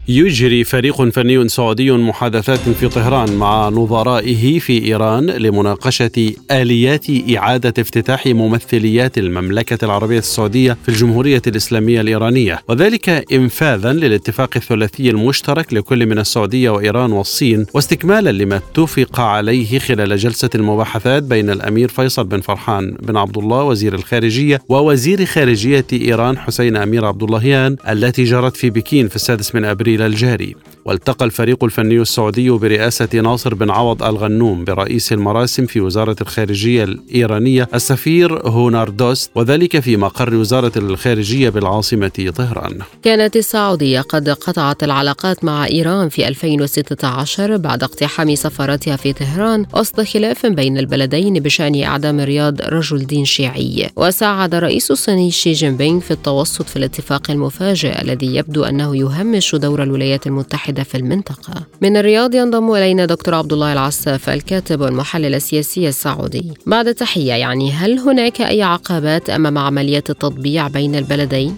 [0.09, 8.27] يجري فريق فني سعودي محادثات في طهران مع نظرائه في إيران لمناقشة آليات إعادة افتتاح
[8.27, 12.61] ممثليات المملكة العربية السعودية في الجمهورية الإسلامية الإيرانية.
[12.69, 20.17] وذلك انفاذا للاتفاق الثلاثي المشترك لكل من السعودية وإيران والصين واستكمالا لما اتفق عليه خلال
[20.17, 26.39] جلسة المباحثات بين الأمير فيصل بن فرحان بن عبد الله وزير الخارجية ووزير خارجية إيران
[26.39, 29.92] حسين أمير عبد اللهيان التي جرت في بكين في السادس من أبريل.
[30.01, 36.85] الجاري والتقى الفريق الفني السعودي برئاسة ناصر بن عوض الغنوم برئيس المراسم في وزارة الخارجية
[36.85, 42.79] الإيرانية السفير هوناردوست وذلك في مقر وزارة الخارجية بالعاصمة طهران.
[43.03, 50.01] كانت السعودية قد قطعت العلاقات مع إيران في 2016 بعد اقتحام سفارتها في طهران وسط
[50.01, 53.91] خلاف بين البلدين بشأن إعدام رياض رجل دين شيعي.
[53.97, 59.55] وساعد رئيس الصيني شي جين بينغ في التوسط في الاتفاق المفاجئ الذي يبدو أنه يهمش
[59.55, 61.67] دور الولايات المتحدة في المنطقة.
[61.83, 66.53] من الرياض ينضم إلينا دكتور عبد الله العساف الكاتب والمحلل السياسي السعودي.
[66.67, 71.57] بعد تحية يعني هل هناك أي عقبات أمام عملية التطبيع بين البلدين؟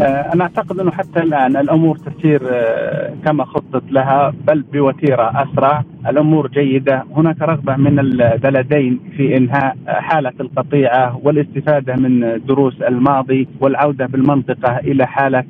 [0.00, 5.84] آه، أنا أعتقد أنه حتى الآن الأمور تسير آه، كما خطط لها بل بوتيرة أسرع،
[6.08, 14.06] الأمور جيدة، هناك رغبة من البلدين في إنهاء حالة القطيعة والاستفادة من دروس الماضي والعودة
[14.06, 15.44] بالمنطقة إلى حالة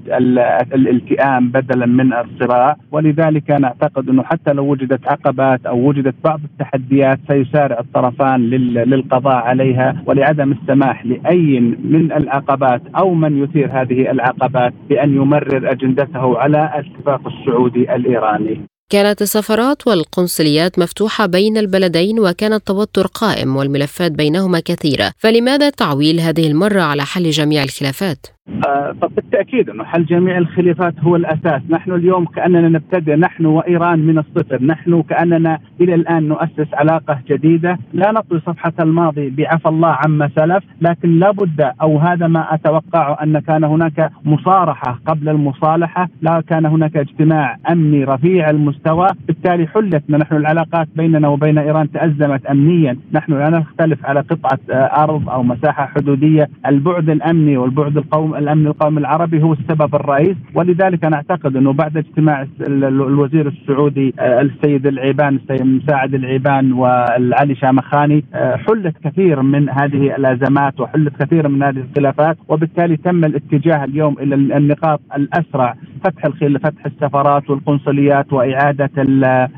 [0.75, 6.40] الالتئام بدلا من الصراع، ولذلك أنا أعتقد أنه حتى لو وجدت عقبات أو وجدت بعض
[6.44, 14.73] التحديات سيسارع الطرفان للقضاء عليها ولعدم السماح لأي من العقبات أو من يثير هذه العقبات
[14.88, 18.61] بأن يمرر أجندته على الاتفاق السعودي الإيراني.
[18.90, 26.46] كانت السفارات والقنصليات مفتوحة بين البلدين وكان التوتر قائم والملفات بينهما كثيرة فلماذا تعويل هذه
[26.46, 28.27] المرة على حل جميع الخلافات؟
[28.69, 34.19] آه بالتاكيد أنه حل جميع الخلافات هو الأساس، نحن اليوم كأننا نبتدئ نحن وإيران من
[34.19, 40.31] الصفر، نحن كأننا إلى الآن نؤسس علاقة جديدة، لا نطوي صفحة الماضي بعفى الله عما
[40.37, 46.67] سلف، لكن لابد أو هذا ما أتوقعه أن كان هناك مصارحة قبل المصالحة، لا كان
[46.67, 53.33] هناك اجتماع أمني رفيع المستوى، بالتالي حلت نحن العلاقات بيننا وبين إيران تأزمت امنيا، نحن
[53.33, 58.98] لا نختلف على قطعة آه، أرض أو مساحة حدودية، البعد الأمني والبعد القومي الأمن القومي
[59.01, 65.37] العربي هو السبب الرئيس ولذلك أنا أعتقد أنه بعد اجتماع الوزير السعودي آه، السيد العيبان
[65.37, 71.85] السيد مساعد العيبان والعلي شامخاني آه، حلت كثير من هذه الأزمات وحلت كثير من هذه
[71.90, 75.74] الخلافات وبالتالي تم الاتجاه اليوم إلى النقاط الأسرع
[76.05, 78.90] فتح الخل فتح السفارات والقنصليات وإعادة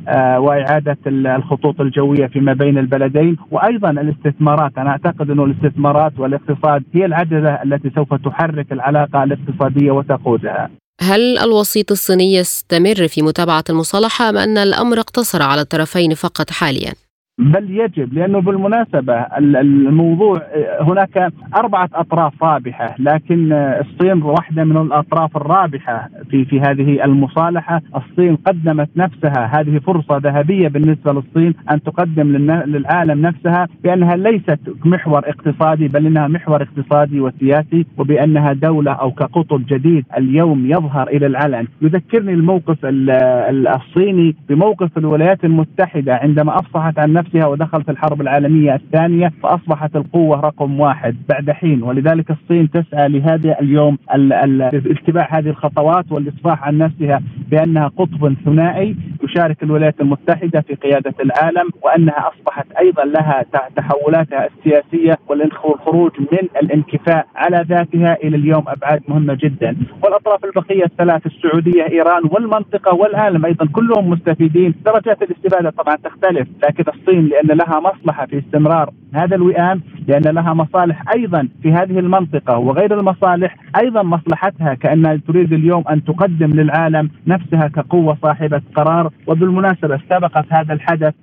[0.08, 4.78] آه، وإعادة الخطوط الجوية فيما بين البلدين وأيضا الاستثمارات.
[4.78, 10.70] أنا أعتقد أنه الاستثمارات والاقتصاد هي العجله التي سوف تحرك العلاقة الاقتصادية وتقودها.
[11.00, 16.92] هل الوسيط الصيني يستمر في متابعة المصالحة أم أن الأمر اقتصر على الطرفين فقط حاليا؟
[17.40, 20.42] بل يجب لأنه بالمناسبة الموضوع
[20.80, 28.36] هناك أربعة أطراف رابحة لكن الصين واحدة من الأطراف الرابحة في في هذه المصالحة، الصين
[28.36, 32.28] قدمت نفسها هذه فرصة ذهبية بالنسبة للصين أن تقدم
[32.66, 39.62] للعالم نفسها بأنها ليست محور اقتصادي بل إنها محور اقتصادي وسياسي وبأنها دولة أو كقطب
[39.68, 47.29] جديد اليوم يظهر إلى العلن، يذكرني الموقف الصيني بموقف الولايات المتحدة عندما أفصحت عن نفسها
[47.34, 51.82] نفسها ودخل في الحرب العالمية الثانية فأصبحت القوة رقم واحد بعد حين.
[51.82, 59.62] ولذلك الصين تسعى لهذا اليوم اتباع هذه الخطوات والإصباح عن نفسها بأنها قطب ثنائي تشارك
[59.62, 63.44] الولايات المتحدة في قيادة العالم وأنها أصبحت أيضا لها
[63.76, 69.76] تحولاتها السياسية والخروج من الانكفاء على ذاتها إلى اليوم أبعاد مهمة جدا.
[70.04, 74.74] والأطراف البقية الثلاث السعودية إيران والمنطقة والعالم أيضا كلهم مستفيدين.
[74.84, 80.54] درجات الاستفاده طبعا تختلف لكن الصين لأن لها مصلحة في استمرار هذا الوئام لأن لها
[80.54, 87.10] مصالح أيضا في هذه المنطقة وغير المصالح أيضا مصلحتها كانها تريد اليوم أن تقدم للعالم
[87.26, 89.12] نفسها كقوة صاحبة قرار.
[89.26, 91.14] وبالمناسبة سبقت هذا الحدث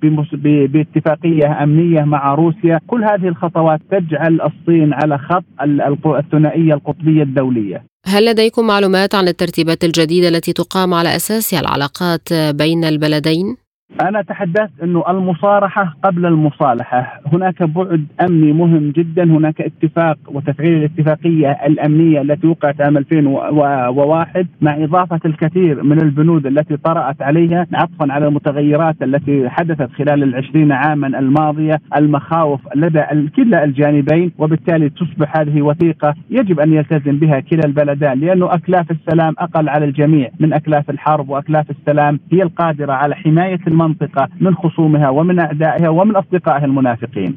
[0.42, 2.80] باتفاقية أمنية مع روسيا.
[2.86, 5.44] كل هذه الخطوات تجعل الصين على خط
[6.06, 7.82] الثنائية القطبية الدولية.
[8.06, 13.67] هل لديكم معلومات عن الترتيبات الجديدة التي تقام على أساسها العلاقات بين البلدين؟
[14.02, 17.20] أنا تحدثت أنه المصارحة قبل المصالحة.
[17.32, 19.24] هناك بعد أمني مهم جدا.
[19.24, 26.76] هناك اتفاق وتفعيل الاتفاقية الأمنية التي وقعت عام 2001 مع إضافة الكثير من البنود التي
[26.76, 31.80] طرأت عليها عطفا على المتغيرات التي حدثت خلال العشرين عاما الماضية.
[31.96, 33.02] المخاوف لدى
[33.36, 39.34] كلا الجانبين وبالتالي تصبح هذه وثيقة يجب أن يلتزم بها كلا البلدان لأنه أكلاف السلام
[39.38, 45.08] أقل على الجميع من أكلاف الحرب وأكلاف السلام هي القادرة على حماية المنطقة من خصومها
[45.08, 47.36] ومن أعدائها ومن أصدقائها المنافقين.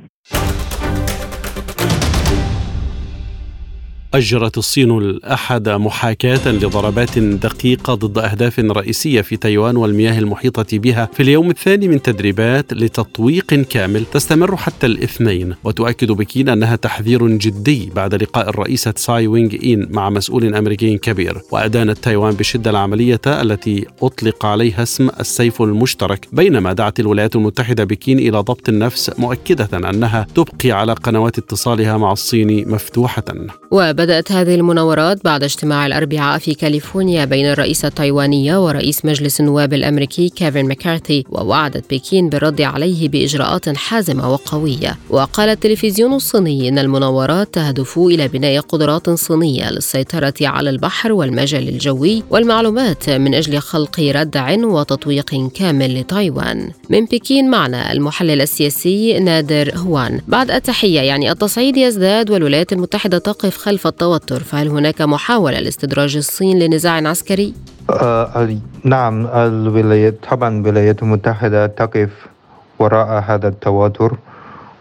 [4.13, 11.23] أجرت الصين الأحد محاكاة لضربات دقيقة ضد أهداف رئيسية في تايوان والمياه المحيطة بها في
[11.23, 15.55] اليوم الثاني من تدريبات لتطويق كامل تستمر حتى الاثنين.
[15.63, 21.41] وتؤكد بكين أنها تحذير جدي بعد لقاء الرئيسة ساي وينغ إين مع مسؤول أمريكي كبير.
[21.51, 28.19] وأدانت تايوان بشدة العملية التي أطلق عليها اسم السيف المشترك بينما دعت الولايات المتحدة بكين
[28.19, 33.23] إلى ضبط النفس مؤكدة أنها تبقي على قنوات اتصالها مع الصين مفتوحة.
[34.01, 40.29] بدأت هذه المناورات بعد اجتماع الأربعاء في كاليفورنيا بين الرئيسة التايوانية ورئيس مجلس النواب الأمريكي
[40.29, 44.97] كيفن مكارثي ووعدت بكين بالرد عليه بإجراءات حازمة وقوية.
[45.09, 52.23] وقال التلفزيون الصيني إن المناورات تهدف إلى بناء قدرات صينية للسيطرة على البحر والمجال الجوي
[52.29, 56.71] والمعلومات من أجل خلق ردع وتطويق كامل لتايوان.
[56.89, 60.21] من بكين معنا المحلل السياسي نادر هوان.
[60.27, 66.59] بعد التحية يعني التصعيد يزداد والولايات المتحدة تقف خلف التوتر فهل هناك محاولة لاستدراج الصين
[66.59, 67.53] لنزاع عسكري؟
[67.89, 72.09] آه نعم الولايات طبعا الولايات المتحدة تقف
[72.79, 74.17] وراء هذا التوتر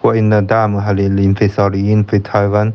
[0.03, 2.73] وإن دعمها للانفصاليين في تايوان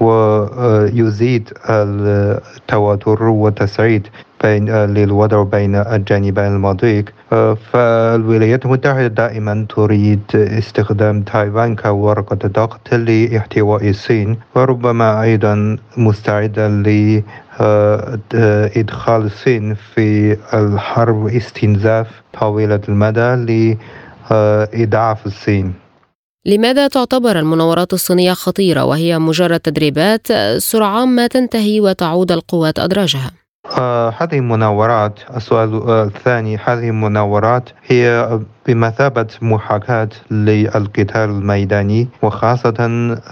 [0.00, 4.08] ويزيد التوتر والتصعيد
[4.44, 7.04] بين للوضع بين الجانبين المضيق
[7.72, 16.68] فالولايات المتحدة دائما تريد استخدام تايوان كورقة ضغط لاحتواء الصين وربما أيضا مستعدة
[18.32, 22.06] لإدخال الصين في الحرب استنزاف
[22.40, 23.30] طويلة المدى
[24.30, 25.72] لإضعاف الصين
[26.46, 30.26] لماذا تعتبر المناورات الصينية خطيرة وهي مجرد تدريبات
[30.58, 33.43] سرعان ما تنتهي وتعود القوات أدراجها؟
[33.78, 38.28] آه هذه المناورات السؤال الثاني هذه المناورات هي
[38.66, 42.74] بمثابة محاكاة للقتال الميداني وخاصة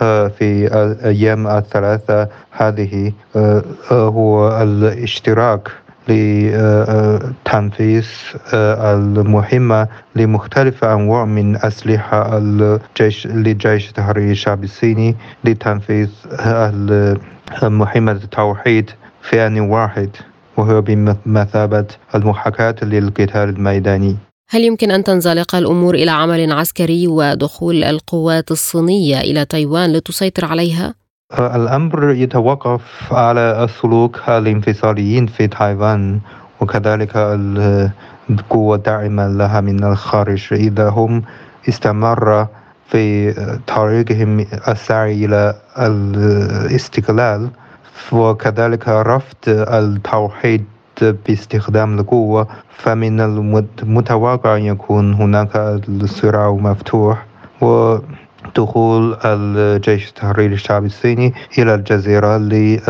[0.02, 5.68] آه في الأيام الثلاثة هذه آه هو الاشتراك
[6.08, 8.06] لتنفيذ
[8.54, 16.10] المهمة لمختلف أنواع من أسلحة الجيش لجيش التحرير الشعبي الصيني لتنفيذ
[17.62, 18.90] مهمة التوحيد.
[19.22, 20.10] في آن واحد
[20.56, 24.16] وهو بمثابة المحاكاة للقتال الميداني
[24.48, 30.94] هل يمكن أن تنزلق الأمور إلى عمل عسكري ودخول القوات الصينية إلى تايوان لتسيطر عليها؟
[31.38, 36.20] الأمر يتوقف على سلوك الانفصاليين في تايوان
[36.60, 37.10] وكذلك
[38.30, 41.22] القوة الداعمة لها من الخارج إذا هم
[41.68, 42.46] استمر
[42.88, 43.32] في
[43.66, 47.50] طريقهم السعي إلى الاستقلال
[48.12, 50.64] وكذلك رفض التوحيد
[51.00, 55.56] باستخدام القوة فمن المتوقع أن يكون هناك
[55.88, 57.26] الصراع مفتوح
[57.62, 57.98] و
[58.56, 62.36] دخول الجيش التحرير الشعبي الصيني إلى الجزيرة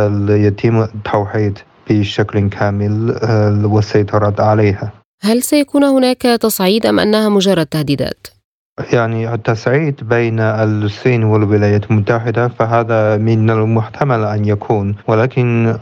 [0.08, 1.58] ليتم التوحيد
[1.90, 3.18] بشكل كامل
[3.64, 4.92] والسيطرة عليها
[5.22, 8.26] هل سيكون هناك تصعيد أم أنها مجرد تهديدات؟
[8.92, 14.96] يعني التصعيد بين الصين والولايات المتحدة فهذا من المحتمل أن يكون.
[15.06, 15.76] ولكن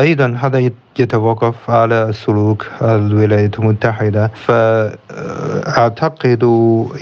[0.00, 6.44] أيضا هذا يتوقف على سلوك الولايات المتحدة فأعتقد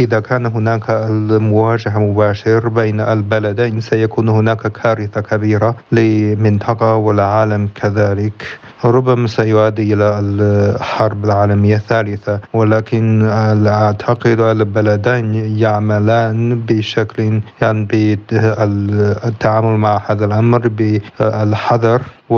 [0.00, 8.58] إذا كان هناك المواجهة مباشر بين البلدين سيكون هناك كارثة كبيرة للمنطقة والعالم كذلك.
[8.84, 13.22] ربما سيؤدي إلى الحرب العالمية الثالثة ولكن
[13.66, 22.02] أعتقد البلدين يعملان بشكل يعني بالتعامل مع هذا الأمر بالحذر.
[22.30, 22.36] و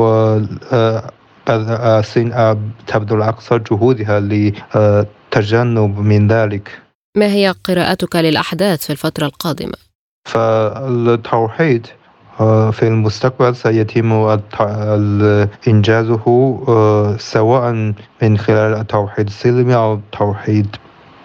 [1.49, 2.32] الصين
[2.86, 6.82] تبذل أقصى جهودها لتجنب من ذلك
[7.16, 9.74] ما هي قراءتك للأحداث في الفترة القادمة؟
[10.24, 11.86] فالتوحيد
[12.41, 14.39] آه، في المستقبل سيتم
[15.68, 17.72] إنجازه آه، سواء
[18.22, 20.76] من خلال التوحيد السلمي أو التوحيد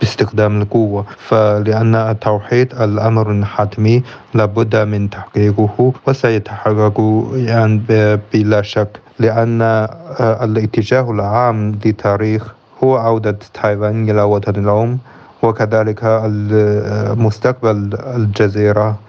[0.04, 6.98] باستخدام القوة فلأن التوحيد الأمر حتمي لابد من تحقيقه وسيتحقق
[7.34, 7.82] يعني
[8.34, 14.98] بلا شك لأن آه، الاتجاه العام للتاريخ هو عودة تايوان إلى وطن الأم
[15.44, 16.00] وكذلك
[17.18, 19.00] مستقبل الجزيرة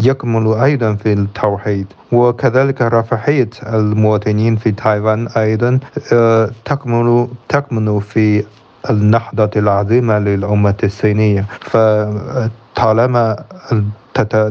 [0.00, 1.86] يكمل أيضا في التوحيد.
[2.12, 5.78] وكذلك رفاهية المواطنين في تايوان أيضا
[6.12, 8.44] آه، تكمل تكمن في
[8.90, 13.44] النهضة العظيمة للأمة الصينية فطالما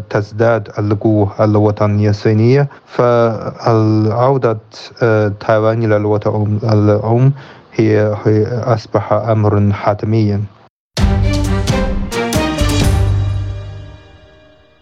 [0.09, 4.57] تزداد القوة الوطنية الصينية فالعودة
[5.03, 7.31] آه، تايوان إلى الوطن الأم
[7.73, 8.15] هي
[8.63, 10.41] أصبح أمرا حتميا.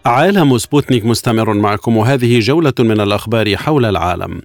[0.06, 4.40] عالم سبوتنيك مستمر معكم وهذه جولة من الأخبار حول العالم.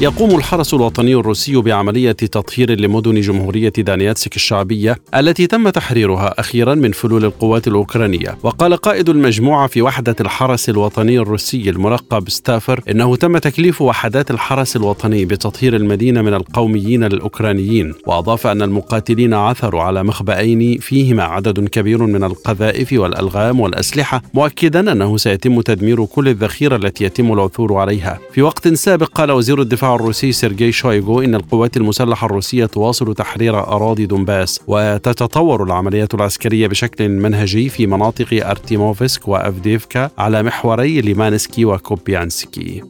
[0.00, 6.92] يقوم الحرس الوطني الروسي بعملية تطهير لمدن جمهورية دانيتسك الشعبية التي تم تحريرها أخيرا من
[6.92, 8.38] فلول القوات الأوكرانية.
[8.42, 14.76] وقال قائد المجموعة في وحدة الحرس الوطني الروسي الملقب ستافر إنه تم تكليف وحدات الحرس
[14.76, 17.94] الوطني بتطهير المدينة من القوميين الأوكرانيين.
[18.06, 25.16] وأضاف أن المقاتلين عثروا على مخبأين فيهما عدد كبير من القذائف والألغام والأسلحة مؤكدا أنه
[25.16, 28.18] سيتم تدمير كل الذخيرة التي يتم العثور عليها.
[28.32, 33.58] في وقت سابق قال وزير الدفاع الروسي سيرجي شويغو إن القوات المسلحة الروسية تواصل تحرير
[33.58, 42.82] أراضي دونباس وتتطور العمليات العسكرية بشكل منهجي في مناطق أرتيموفسك وأفديفكا على محوري ليمانسكي وكوبيانسكي.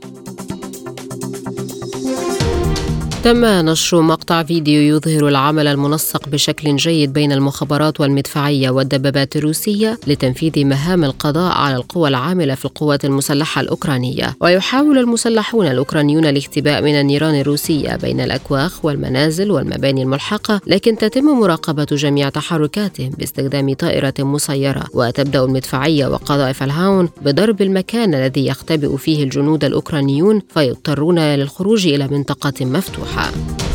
[3.29, 10.64] تم نشر مقطع فيديو يظهر العمل المنسق بشكل جيد بين المخابرات والمدفعية والدبابات الروسية لتنفيذ
[10.64, 14.37] مهام القضاء على القوى العاملة في القوات المسلحة الأوكرانية.
[14.41, 21.85] ويحاول المسلحون الأوكرانيون الاختباء من النيران الروسية بين الأكواخ والمنازل والمباني الملحقة لكن تتم مراقبة
[21.85, 24.85] جميع تحركاتهم باستخدام طائرة مسيرة.
[24.95, 32.64] وتبدأ المدفعية وقذائف الهاون بضرب المكان الذي يختبئ فيه الجنود الأوكرانيون فيضطرون للخروج إلى منطقة
[32.66, 33.17] مفتوحة.
[33.18, 33.67] Ha!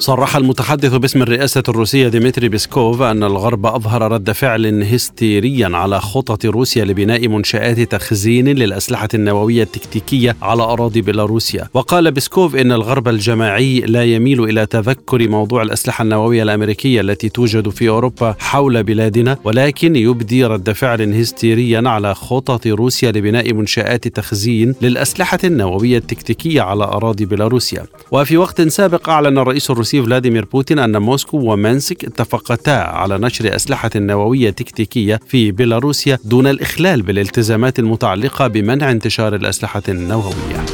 [0.00, 6.46] صرح المتحدث باسم الرئاسة الروسية ديمتري بيسكوف أن الغرب أظهر رد فعل هستيريا على خطط
[6.46, 11.68] روسيا لبناء منشآت تخزين للأسلحة النووية التكتيكية على أراضي بيلاروسيا.
[11.74, 17.68] وقال بيسكوف إن الغرب الجماعي لا يميل إلى تذكر موضوع الأسلحة النووية الأمريكية التي توجد
[17.68, 24.74] في أوروبا حول بلادنا ولكن يبدي رد فعل هستيريا على خطط روسيا لبناء منشآت تخزين
[24.82, 27.86] للأسلحة النووية التكتيكية على أراضي بيلاروسيا.
[28.12, 33.56] وفي وقت سابق أعلن الرئيس الروسي الروسي فلاديمير بوتين أن موسكو ومانسك اتفقتا على نشر
[33.56, 40.66] أسلحة نووية تكتيكية في بيلاروسيا دون الإخلال بالالتزامات المتعلقة بمنع انتشار الأسلحة النووية.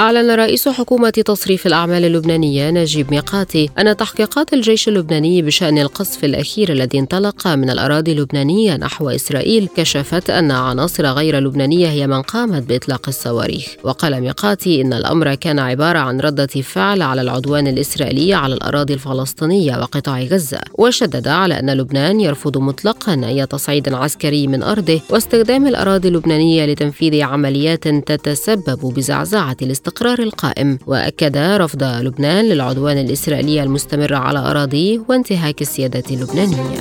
[0.00, 6.72] أعلن رئيس حكومة تصريف الأعمال اللبنانية نجيب ميقاتي أن تحقيقات الجيش اللبناني بشأن القصف الأخير
[6.72, 12.62] الذي انطلق من الأراضي اللبنانية نحو إسرائيل كشفت أن عناصر غير لبنانية هي من قامت
[12.62, 13.66] بإطلاق الصواريخ.
[13.84, 19.76] وقال ميقاتي إن الأمر كان عبارة عن ردة فعل على العدوان الإسرائيلي على الأراضي الفلسطينية
[19.76, 26.08] وقطاع غزة وشدد على أن لبنان يرفض مطلقا أي تصعيد عسكري من أرضه واستخدام الأراضي
[26.08, 29.89] اللبنانية لتنفيذ عمليات تتسبب بزعزعة الاستقرار.
[29.90, 36.80] الاستقرار القائم وأكد رفض لبنان للعدوان الإسرائيلي المستمر على أراضيه وانتهاك السياده اللبنانية.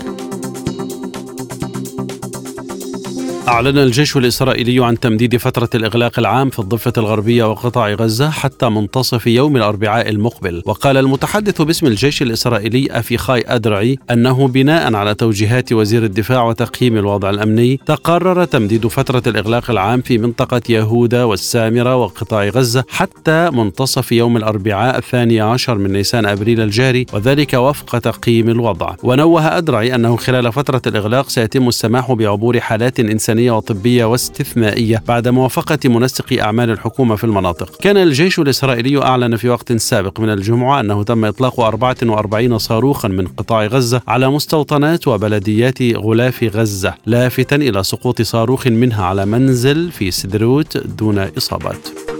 [3.49, 9.27] أعلن الجيش الإسرائيلي عن تمديد فترة الإغلاق العام في الضفة الغربية وقطاع غزة حتى منتصف
[9.27, 10.63] يوم الأربعاء المقبل.
[10.65, 17.29] وقال المتحدث باسم الجيش الإسرائيلي أفيخاي أدرعي أنه بناء على توجيهات وزير الدفاع وتقييم الوضع
[17.29, 24.37] الأمني تقرر تمديد فترة الإغلاق العام في منطقة يهودا والسامرة وقطاع غزة حتى منتصف يوم
[24.37, 28.95] الأربعاء الثاني عشر من نيسان أبريل الجاري وذلك وفق تقييم الوضع.
[29.03, 35.89] ونوه أدرعي أنه خلال فترة الإغلاق سيتم السماح بعبور حالات إنسانية وطبية واستثنائية بعد موافقة
[35.89, 37.77] منسق أعمال الحكومة في المناطق.
[37.81, 43.27] كان الجيش الإسرائيلي أعلن في وقت سابق من الجمعة أنه تم إطلاق 44 صاروخا من
[43.27, 50.11] قطاع غزة على مستوطنات وبلديات غلاف غزة لافتا إلى سقوط صاروخ منها على منزل في
[50.11, 52.18] سدروت دون إصابات.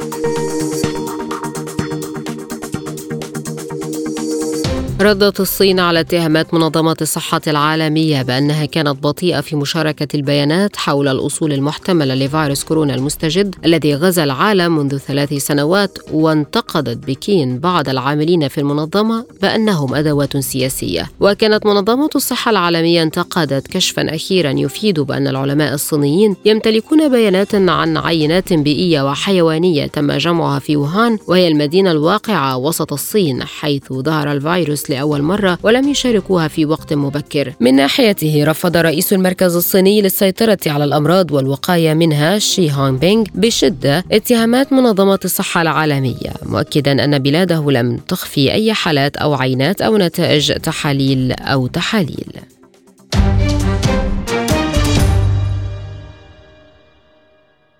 [5.01, 11.53] ردت الصين على اتهامات منظمة الصحة العالمية بأنها كانت بطيئة في مشاركة البيانات حول الأصول
[11.53, 18.57] المحتملة لفيروس كورونا المستجد الذي غزا العالم منذ ثلاث سنوات وانتقدت بكين بعض العاملين في
[18.57, 21.09] المنظمة بأنهم أدوات سياسية.
[21.19, 28.53] وكانت منظمة الصحة العالمية انتقدت كشفا أخيرا يفيد بأن العلماء الصينيين يمتلكون بيانات عن عينات
[28.53, 35.21] بيئية وحيوانية تم جمعها في ووهان وهي المدينة الواقعة وسط الصين حيث ظهر الفيروس لأول
[35.21, 37.53] مرة ولم يشاركوها في وقت مبكر.
[37.59, 44.03] من ناحيته رفض رئيس المركز الصيني للسيطرة على الأمراض والوقاية منها شي هونغ بينغ بشدة
[44.11, 50.53] اتهامات منظمة الصحة العالمية مؤكدا أن بلاده لم تخفي أي حالات أو عينات أو نتائج
[50.53, 52.31] تحاليل أو تحاليل.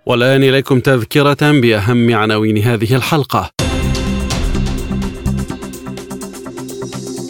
[0.06, 3.59] والآن إليكم تذكرة بأهم عناوين هذه الحلقة.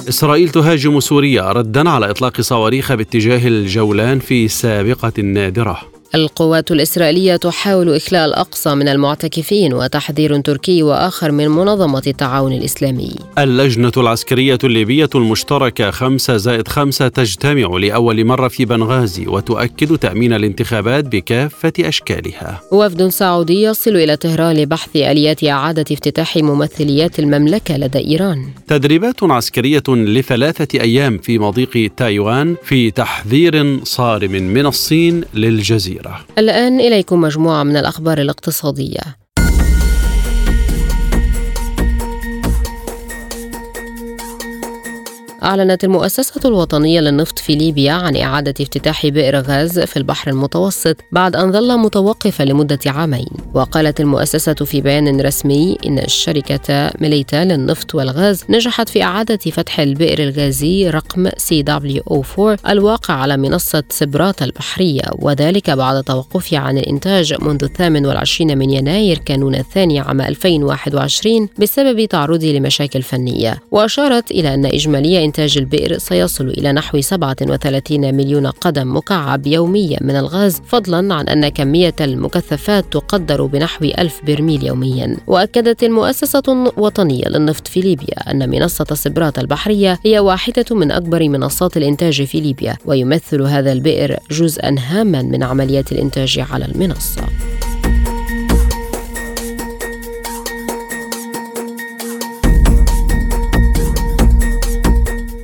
[0.09, 5.98] إسرائيل تهاجم سوريا ردا على إطلاق صواريخ باتجاه الجولان في سابقة نادرة.
[6.15, 13.15] القوات الإسرائيلية تحاول إخلاء الأقصى من المعتكفين وتحذير تركي وآخر من منظمة التعاون الإسلامي.
[13.37, 21.05] اللجنة العسكرية الليبية المشتركة خمسة زائد خمسة تجتمع لأول مرة في بنغازي وتؤكد تأمين الانتخابات
[21.05, 22.61] بكافة أشكالها.
[22.71, 28.49] وفد سعودي يصل إلى طهران لبحث آليات إعادة افتتاح ممثليات المملكة لدى إيران.
[28.67, 35.98] تدريبات عسكرية لثلاثة أيام في مضيق تايوان في تحذير صارم من الصين للجزيرة.
[35.99, 39.18] الجزيرة الآن إليكم مجموعة من الأخبار الاقتصادية.
[45.43, 51.35] أعلنت المؤسسة الوطنية للنفط في ليبيا عن إعادة افتتاح بئر غاز في البحر المتوسط بعد
[51.35, 53.27] أن ظل متوقفا لمدة عامين.
[53.53, 60.23] وقالت المؤسسة في بيان رسمي إن الشركة ميليتا للنفط والغاز نجحت في إعادة فتح البئر
[60.23, 65.03] الغازي رقم CWO4 الواقع على منصة سبرات البحرية.
[65.19, 72.05] وذلك بعد توقفه عن الإنتاج منذ الثامن والعشرين من يناير كانون الثاني عام 2021 بسبب
[72.05, 73.59] تعرضه لمشاكل فنية.
[73.71, 80.15] وأشارت إلى أن إجمالي إنتاج البئر سيصل إلى نحو 37 مليون قدم مكعب يوميا من
[80.15, 85.17] الغاز فضلا عن أن كمية المكثفات تقدر بنحو ألف برميل يوميا.
[85.27, 91.77] وأكدت المؤسسة الوطنية للنفط في ليبيا أن منصة سبرات البحرية هي واحدة من أكبر منصات
[91.77, 97.21] الإنتاج في ليبيا ويمثل هذا البئر جزءا هاما من عمليات الإنتاج على المنصة.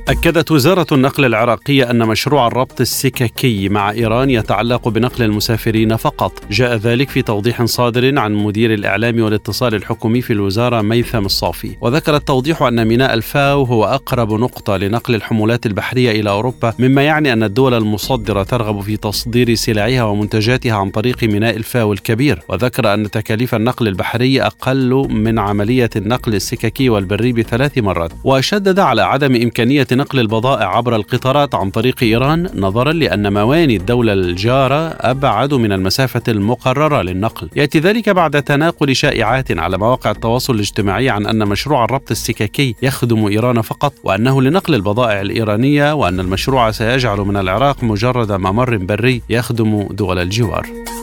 [0.08, 6.32] أكدت وزارة النقل العراقية أن مشروع الربط السككي مع إيران يتعلق بنقل المسافرين فقط.
[6.50, 11.76] جاء ذلك في توضيح صادر عن مدير الإعلام والاتصال الحكومي في الوزارة ميثم الصافي.
[11.80, 17.32] وذكر التوضيح أن ميناء الفاو هو أقرب نقطة لنقل الحمولات البحرية إلى أوروبا مما يعني
[17.32, 22.42] أن الدول المصدرة ترغب في تصدير سلعها ومنتجاتها عن طريق ميناء الفاو الكبير.
[22.48, 28.12] وذكر أن تكاليف النقل البحري أقل من عملية النقل السككي والبري بثلاث مرات.
[28.24, 34.12] وشدد على عدم إمكانية نقل البضائع عبر القطارات عن طريق إيران نظرا لأن مواني الدولة
[34.12, 37.48] الجارة أبعد من المسافة المقررة للنقل.
[37.56, 43.26] يأتي ذلك بعد تناقل شائعات على مواقع التواصل الاجتماعي عن أن مشروع الربط السككي يخدم
[43.26, 49.88] إيران فقط وأنه لنقل البضائع الإيرانية وأن المشروع سيجعل من العراق مجرد ممر بري يخدم
[49.90, 50.95] دول الجوار.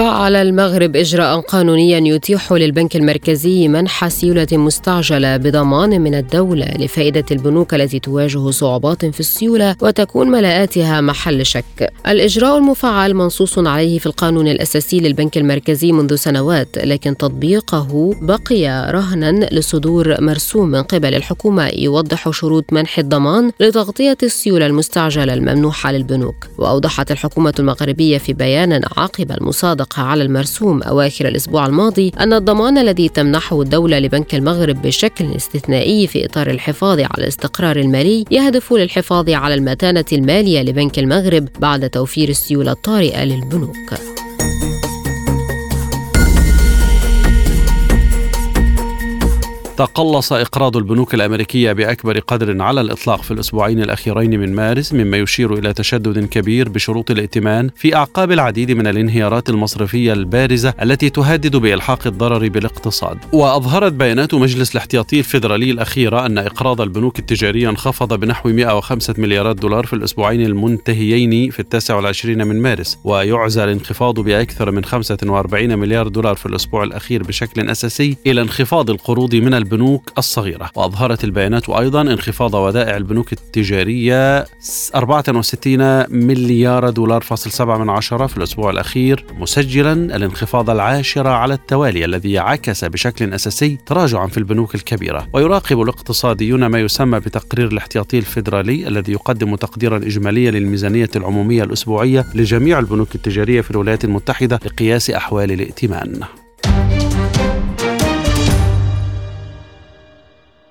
[0.00, 7.74] فعل المغرب إجراء قانونيا يتيح للبنك المركزي منح سيولة مستعجلة بضمان من الدولة لفائدة البنوك
[7.74, 11.92] التي تواجه صعوبات في السيولة وتكون ملاءاتها محل شك.
[12.06, 19.48] الإجراء المفعل منصوص عليه في القانون الأساسي للبنك المركزي منذ سنوات، لكن تطبيقه بقي رهنا
[19.52, 26.46] لصدور مرسوم من قبل الحكومة يوضح شروط منح الضمان لتغطية السيولة المستعجلة الممنوحة للبنوك.
[26.58, 33.08] وأوضحت الحكومة المغربية في بيان عقب المصادقة على المرسوم أواخر الأسبوع الماضي أن الضمان الذي
[33.08, 39.54] تمنحه الدولة لبنك المغرب بشكل استثنائي في إطار الحفاظ على الاستقرار المالي يهدف للحفاظ على
[39.54, 44.19] المتانة المالية لبنك المغرب بعد توفير السيولة الطارئة للبنوك.
[49.80, 55.54] تقلص إقراض البنوك الأمريكية بأكبر قدر على الإطلاق في الأسبوعين الأخيرين من مارس مما يشير
[55.54, 62.06] إلى تشدد كبير بشروط الائتمان في أعقاب العديد من الانهيارات المصرفية البارزة التي تهدد بإلحاق
[62.06, 63.18] الضرر بالاقتصاد.
[63.32, 69.86] وأظهرت بيانات مجلس الاحتياطي الفيدرالي الأخيرة أن إقراض البنوك التجارية انخفض بنحو 105 مليارات دولار
[69.86, 76.34] في الأسبوعين المنتهيين في التاسع والعشرين من مارس ويعزى الانخفاض بأكثر من 45 مليار دولار
[76.34, 79.54] في الأسبوع الأخير بشكل أساسي إلى انخفاض القروض من
[80.18, 80.70] الصغيرة.
[80.74, 84.44] وأظهرت البيانات أيضا انخفاض ودائع البنوك التجارية
[84.94, 92.04] 64 مليار دولار فاصل 7 من عشرة في الأسبوع الأخير مسجلا الانخفاض العاشر على التوالي
[92.04, 95.28] الذي عكس بشكل أساسي تراجعا في البنوك الكبيرة.
[95.32, 102.78] ويراقب الاقتصاديون ما يسمى بتقرير الاحتياطي الفيدرالي الذي يقدم تقديرا إجماليا للميزانية العمومية الأسبوعية لجميع
[102.78, 106.20] البنوك التجارية في الولايات المتحدة لقياس أحوال الائتمان.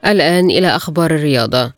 [0.05, 1.71] الآن إلى أخبار الرياضة.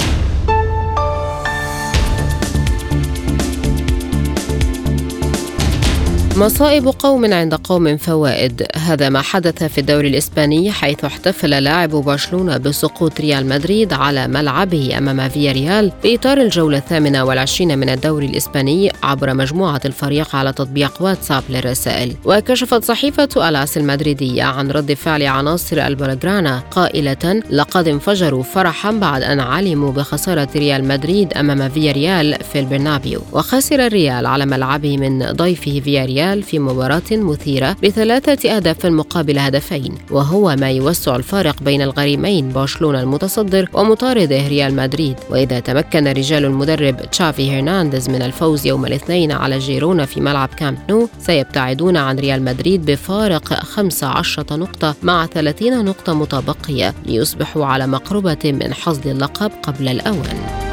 [6.35, 8.63] مصائب قوم عند قوم فوائد.
[8.75, 14.97] هذا ما حدث في الدوري الإسباني حيث احتفل لاعب برشلونة بسقوط ريال مدريد على ملعبه
[14.97, 21.01] أمام فياريال في إطار الجولة الثامنة والعشرين من الدوري الإسباني عبر مجموعة الفريق على تطبيق
[21.01, 22.15] واتساب للرسائل.
[22.25, 29.39] وكشفت صحيفة آس المدريدية عن رد فعل عناصر البلوغرانا قائلة لقد انفجروا فرحا بعد أن
[29.39, 33.21] علموا بخسارة ريال مدريد أمام فياريال في البرنابيو.
[33.31, 39.97] وخسر الريال على ملعبه من ضيفه فياريال الريال في مباراة مثيرة بثلاثة أهداف مقابل هدفين
[40.11, 45.15] وهو ما يوسع الفارق بين الغريمين برشلونة المتصدر ومطارده ريال مدريد.
[45.29, 50.77] وإذا تمكن رجال المدرب تشافي هرنانديز من الفوز يوم الاثنين على جيرونا في ملعب كامب
[50.89, 58.39] نو سيبتعدون عن ريال مدريد بفارق 15 نقطة مع 30 نقطة متبقية ليصبحوا على مقربة
[58.45, 60.70] من حصد اللقب قبل الأوان.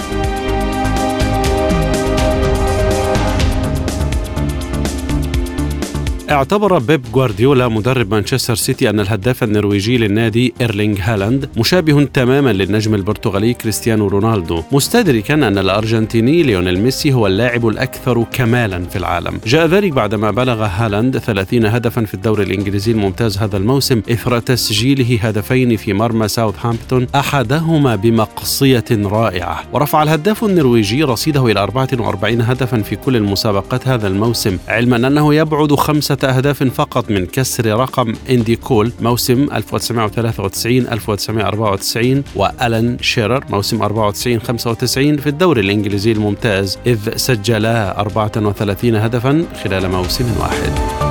[6.31, 12.95] اعتبر بيب جوارديولا مدرب مانشستر سيتي أن الهداف النرويجي للنادي إيرلينغ هالاند مشابه تماما للنجم
[12.95, 19.41] البرتغالي كريستيانو رونالدو مستدركا أن الأرجنتيني ليونيل ميسي هو اللاعب الأكثر كمالا في العالم.
[19.47, 25.19] جاء ذلك بعدما بلغ هالاند 30 هدفا في الدوري الإنجليزي الممتاز هذا الموسم إثر تسجيله
[25.23, 29.63] هدفين في مرمى ساوثهامبتون أحدهما بمقصية رائعة.
[29.73, 35.75] ورفع الهداف النرويجي رصيده إلى 44 هدفا في كل المسابقات هذا الموسم علما أنه يبعد
[35.75, 44.41] خمسة أهداف فقط من كسر رقم آندي كول موسم 1993 1994 وألان شيرر موسم 94
[44.41, 51.08] 95 في الدوري الإنجليزي الممتاز إذ سجلا 34 هدفا خلال موسم واحد.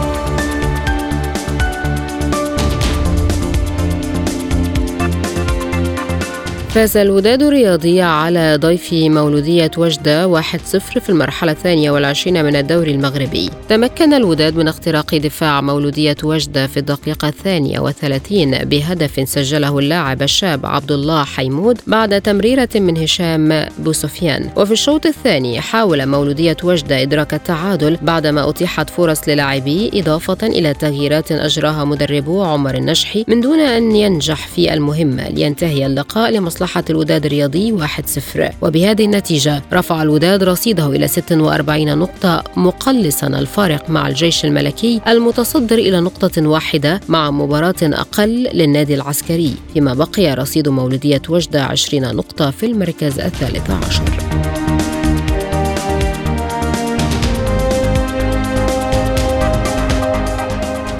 [6.77, 10.45] فاز الوداد الرياضي على ضيف مولودية وجدة 1-0
[10.77, 13.49] في المرحلة الثانية والعشرين من الدوري المغربي.
[13.69, 20.65] تمكن الوداد من اختراق دفاع مولودية وجدة في الدقيقة الثانية والثلاثين بهدف سجله اللاعب الشاب
[20.65, 24.49] عبد الله حيمود بعد تمريرة من هشام بوسفيان.
[24.55, 31.31] وفي الشوط الثاني حاول مولودية وجدة إدراك التعادل بعدما أتيحت فرص للاعبيه إضافة إلى تغييرات
[31.31, 37.25] أجراها مدربو عمر النجحي من دون أن ينجح في المهمة لينتهي اللقاء لمصلحة مصلحة الوداد
[37.25, 45.01] الرياضي 1-0 وبهذه النتيجة رفع الوداد رصيده إلى 46 نقطة مقلصا الفارق مع الجيش الملكي
[45.07, 49.53] المتصدر إلى نقطة واحدة مع مباراة أقل للنادي العسكري.
[49.73, 54.66] فيما بقي رصيد مولودية وجدة 20 نقطة في المركز الثالث عشر.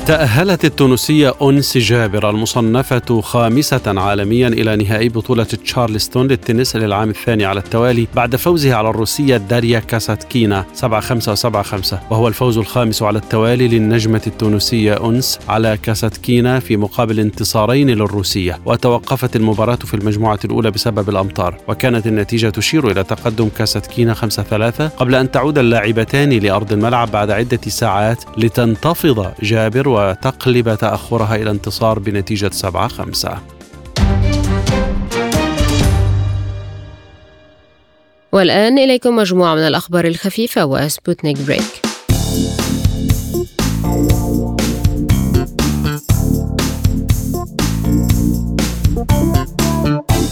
[0.08, 7.60] تأهلت التونسية أنس جابر المصنفة خامسة عالميا إلى نهائي بطولة تشارلستون للتنس للعام الثاني على
[7.60, 14.22] التوالي بعد فوزها على الروسية داريا كاساتكينا 7-5 و7-5 وهو الفوز الخامس على التوالي للنجمة
[14.28, 21.58] التونسية أنس على كاساتكينا في مقابل انتصارين للروسية وتوقفت المباراة في المجموعة الأولى بسبب الأمطار
[21.68, 24.18] وكانت النتيجة تشير إلى تقدم كاساتكينا 5-3
[24.98, 32.00] قبل أن تعود اللاعبتان لأرض الملعب بعد عدة ساعات لتنتفض جابر وتقلب تأخرها إلى انتصار
[32.00, 33.38] بنتيجة 7 5
[38.32, 41.82] والآن إليكم مجموعة من الأخبار الخفيفة وسبوتنيك بريك.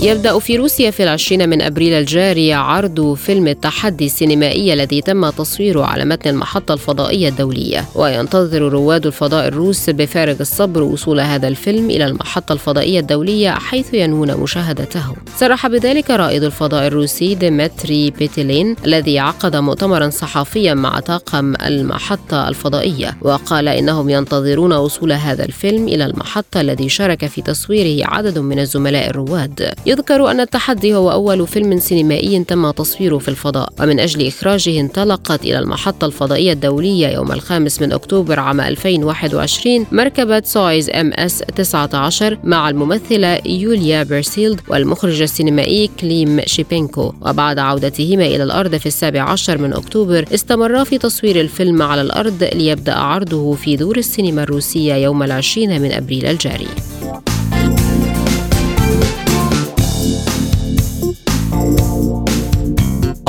[0.06, 5.86] يبدأ في روسيا في العشرين من أبريل الجاري عرض فيلم التحدي السينمائي الذي تم تصويره
[5.86, 7.86] على متن المحطة الفضائية الدولية.
[7.96, 14.38] وينتظر رواد الفضاء الروس بفارغ الصبر وصول هذا الفيلم إلى المحطة الفضائية الدولية حيث ينوون
[14.38, 15.16] مشاهدته.
[15.38, 23.18] صرح بذلك رائد الفضاء الروسي ديمتري بيتيلين الذي عقد مؤتمرا صحفيا مع طاقم المحطة الفضائية
[23.22, 29.10] وقال إنهم ينتظرون وصول هذا الفيلم إلى المحطة الذي شارك في تصويره عدد من الزملاء
[29.10, 29.74] الرواد.
[29.96, 35.44] يذكر أن التحدي هو أول فيلم سينمائي تم تصويره في الفضاء ومن أجل إخراجه انطلقت
[35.44, 42.38] إلى المحطة الفضائية الدولية يوم الخامس من أكتوبر عام 2021 مركبة سويوز إم إس 19
[42.44, 47.14] مع الممثلة يوليا بيرسيلد والمخرج السينمائي كليم شيبينكو.
[47.22, 52.50] وبعد عودتهما إلى الأرض في السابع عشر من أكتوبر استمرا في تصوير الفيلم على الأرض
[52.54, 56.68] ليبدأ عرضه في دور السينما الروسية يوم العشرين من أبريل الجاري.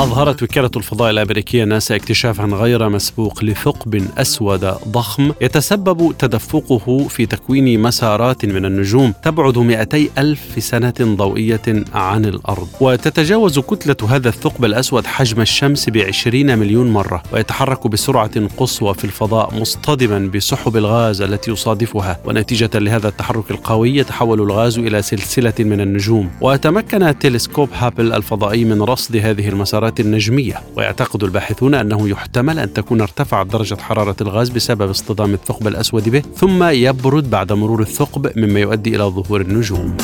[0.07, 7.81] أظهرت وكالة الفضاء الأمريكية ناسا اكتشافا غير مسبوق لثقب أسود ضخم يتسبب تدفقه في تكوين
[7.81, 12.67] مسارات من النجوم تبعد 200 ألف سنة ضوئية عن الأرض.
[12.81, 19.59] وتتجاوز كتلة هذا الثقب الأسود حجم الشمس بعشرين مليون مرة ويتحرك بسرعة قصوى في الفضاء
[19.59, 22.19] مصطدما بسحب الغاز التي يصادفها.
[22.25, 26.29] ونتيجة لهذا التحرك القوي يتحول الغاز إلى سلسلة من النجوم.
[26.41, 33.01] وتمكن تلسكوب هابل الفضائي من رصد هذه المسارات النجمية ويعتقد الباحثون أنه يحتمل أن تكون
[33.01, 38.59] ارتفعت درجة حرارة الغاز بسبب اصطدام الثقب الأسود به ثم يبرد بعد مرور الثقب مما
[38.59, 39.97] يؤدي إلى ظهور النجوم.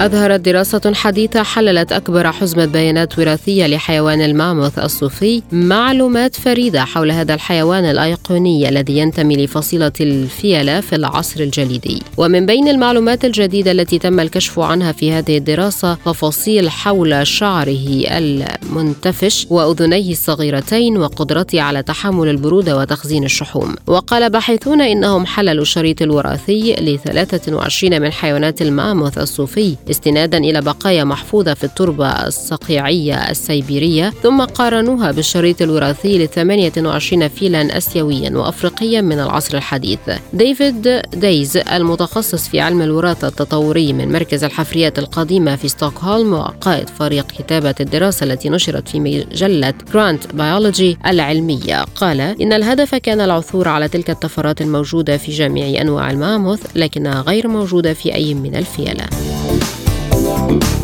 [0.00, 7.34] أظهرت دراسة حديثة حللت أكبر حزمة بيانات وراثية لحيوان الماموث الصوفي معلومات فريدة حول هذا
[7.34, 12.02] الحيوان الأيقوني الذي ينتمي لفصيلة الفيلة في العصر الجليدي.
[12.16, 19.46] ومن بين المعلومات الجديدة التي تم الكشف عنها في هذه الدراسة تفاصيل حول شعره المنتفش
[19.50, 23.74] وأذنيه الصغيرتين وقدرته على تحمل البرودة وتخزين الشحوم.
[23.86, 31.04] وقال باحثون إنهم حللوا الشريط الوراثي ل 23 من حيوانات الماموث الصوفي استنادا إلى بقايا
[31.04, 39.20] محفوظة في التربة الصقيعية السيبيرية ثم قارنوها بالشريط الوراثي ل 28 فيلا آسيويا وأفريقيا من
[39.20, 39.98] العصر الحديث.
[40.32, 47.26] ديفيد دييز المتخصص في علم الوراثة التطوري من مركز الحفريات القديمة في ستوكهولم وقائد فريق
[47.26, 51.84] كتابة الدراسة التي نشرت في مجلة كارنت بيولوجي العلمية.
[51.94, 57.48] قال إن الهدف كان العثور على تلك الطفرات الموجودة في جميع أنواع الماموث لكنها غير
[57.48, 60.79] موجودة في أي من الفيلة.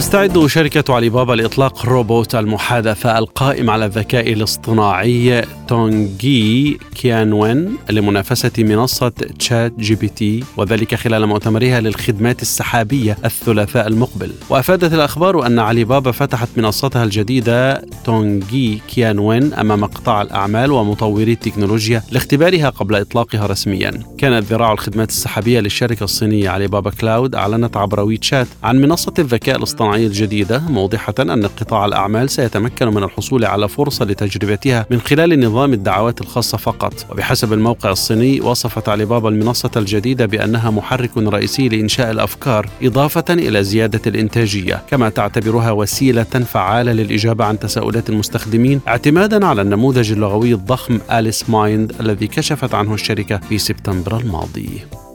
[0.00, 9.08] تستعد شركة علي بابا لإطلاق روبوت المحادثة القائم على الذكاء الاصطناعي تونغي كيانوين لمنافسة منصة
[9.08, 14.32] تشات جي بي تي وذلك خلال مؤتمرها للخدمات السحابية الثلاثاء المقبل.
[14.50, 22.02] وأفادت الأخبار أن علي بابا فتحت منصتها الجديدة تونغي كيانوين أمام قطاع الأعمال ومطوري التكنولوجيا
[22.12, 24.02] لاختبارها قبل إطلاقها رسميا.
[24.18, 29.56] كانت ذراع الخدمات السحابية للشركة الصينية علي بابا كلاود أعلنت عبر ويتشات عن منصة الذكاء
[29.56, 30.58] الاصطناعي الجديدة.
[30.58, 36.20] موضحة أن قطاع الأعمال سيتمكن من الحصول على فرصة لتجربتها من خلال نظام نظام الدعوات
[36.20, 37.06] الخاصة فقط.
[37.10, 43.64] وبحسب الموقع الصيني وصفت علي بابا المنصة الجديدة بأنها محرك رئيسي لإنشاء الأفكار إضافة إلى
[43.64, 44.82] زيادة الإنتاجية.
[44.90, 51.92] كما تعتبرها وسيلة فعالة للإجابة عن تساؤلات المستخدمين اعتمادا على النموذج اللغوي الضخم أليس مايند
[52.00, 55.09] الذي كشفت عنه الشركة في سبتمبر الماضي.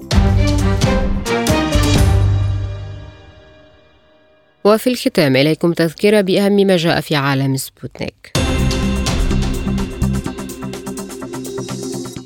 [4.66, 8.45] وفي الختام إليكم تذكرة بأهم ما جاء في عالم سبوتنيك.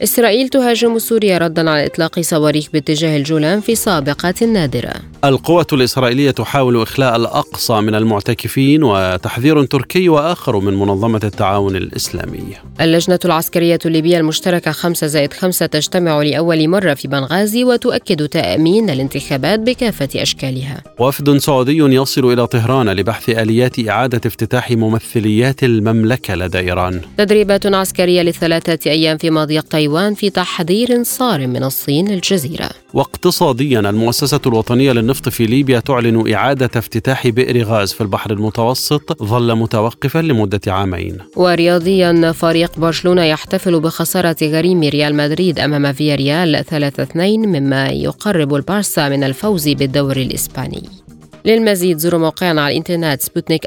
[0.04, 4.94] إسرائيل تهاجم سوريا ردا على إطلاق صواريخ باتجاه الجولان في سابقات نادرة.
[5.24, 12.44] القوة الإسرائيلية تحاول إخلاء الأقصى من المعتكفين وتحذير تركي وآخر من منظمة التعاون الإسلامي.
[12.82, 19.60] اللجنة العسكرية الليبية المشتركة 5 زائد 5 تجتمع لأول مرة في بنغازي وتؤكد تأمين الانتخابات
[19.60, 20.84] بكافة أشكالها.
[21.00, 27.02] وفد سعودي يصل إلى طهران لبحث آليات إعادة افتتاح ممثليات المملكة لدى إيران.
[27.18, 32.70] تدريبات عسكرية لثلاثة أيام في مضيق تايوان في تحذير صارم من الصين للجزيرة.
[32.94, 39.56] واقتصاديا المؤسسة الوطنية للنفط في ليبيا تعلن إعادة افتتاح بئر غاز في البحر المتوسط ظل
[39.56, 41.18] متوقفا لمدة عامين.
[41.36, 49.24] ورياضيا فريق برشلونة يحتفل بخسارة غريم ريال مدريد أمام فياريال 3-2 مما يقرب البارسا من
[49.24, 50.84] الفوز بالدوري الإسباني.
[51.46, 53.66] للمزيد زوروا موقعنا على الإنترنت سبوتنيك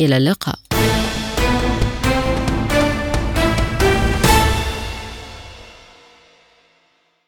[0.00, 0.54] إلى اللقاء.